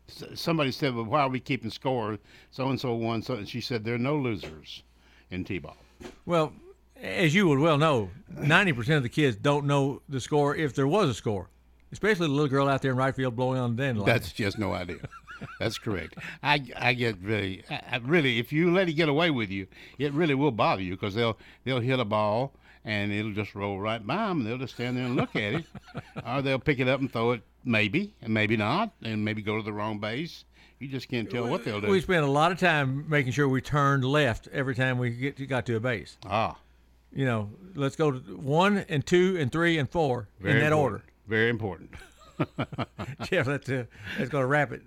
[0.08, 2.18] S- Somebody said, "Well, why are we keeping score?
[2.50, 4.82] So and so won." So, and she said, "There are no losers
[5.30, 5.76] in t-ball."
[6.24, 6.54] Well,
[7.00, 10.88] as you would well know, 90% of the kids don't know the score if there
[10.88, 11.50] was a score,
[11.92, 14.06] especially the little girl out there in right field blowing on the dandelion.
[14.12, 14.96] That's just no idea.
[15.58, 16.16] That's correct.
[16.42, 19.66] I, I get really, I, really, if you let it get away with you,
[19.98, 22.52] it really will bother you because they'll they'll hit a ball
[22.84, 24.44] and it'll just roll right by them.
[24.44, 25.64] They'll just stand there and look at it,
[26.26, 29.56] or they'll pick it up and throw it, maybe and maybe not, and maybe go
[29.56, 30.44] to the wrong base.
[30.78, 31.88] You just can't tell what they'll do.
[31.88, 35.48] We spent a lot of time making sure we turned left every time we get
[35.48, 36.16] got to a base.
[36.24, 36.56] Ah.
[37.12, 40.72] You know, let's go to one and two and three and four Very in that
[40.72, 41.02] important.
[41.02, 41.04] order.
[41.28, 41.90] Very important.
[43.24, 43.84] Jeff, that's, uh,
[44.16, 44.82] that's going to wrap it.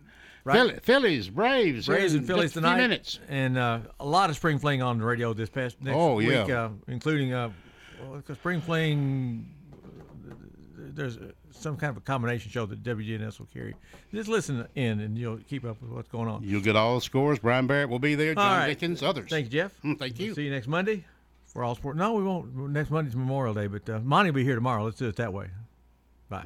[0.52, 2.78] Philly- Phillies, Braves, Braves and Phillies just a few tonight.
[2.82, 3.20] minutes.
[3.30, 6.30] And uh, a lot of spring fling on the radio this past next Oh, week,
[6.30, 6.44] yeah.
[6.66, 7.52] uh, including uh,
[8.02, 9.50] well, spring fling.
[10.96, 11.18] There's
[11.52, 13.74] some kind of a combination show that WGNS will carry.
[14.14, 16.44] Just listen in, and you'll keep up with what's going on.
[16.44, 17.40] You'll get all the scores.
[17.40, 18.36] Brian Barrett will be there.
[18.36, 18.68] John right.
[18.68, 19.30] Dickens, others.
[19.30, 19.72] Thank you, Jeff.
[19.84, 20.34] Mm, thank you.
[20.36, 21.06] See you next Monday
[21.46, 21.96] for all sport.
[21.96, 22.56] No, we won't.
[22.72, 24.84] Next Monday's Memorial Day, but uh, Monty will be here tomorrow.
[24.84, 25.48] Let's do it that way.
[26.30, 26.46] Bye.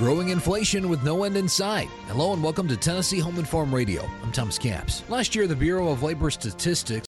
[0.00, 1.90] Growing inflation with no end in sight.
[2.06, 4.08] Hello and welcome to Tennessee Home and Farm Radio.
[4.22, 5.02] I'm Thomas Caps.
[5.10, 7.06] Last year, the Bureau of Labor Statistics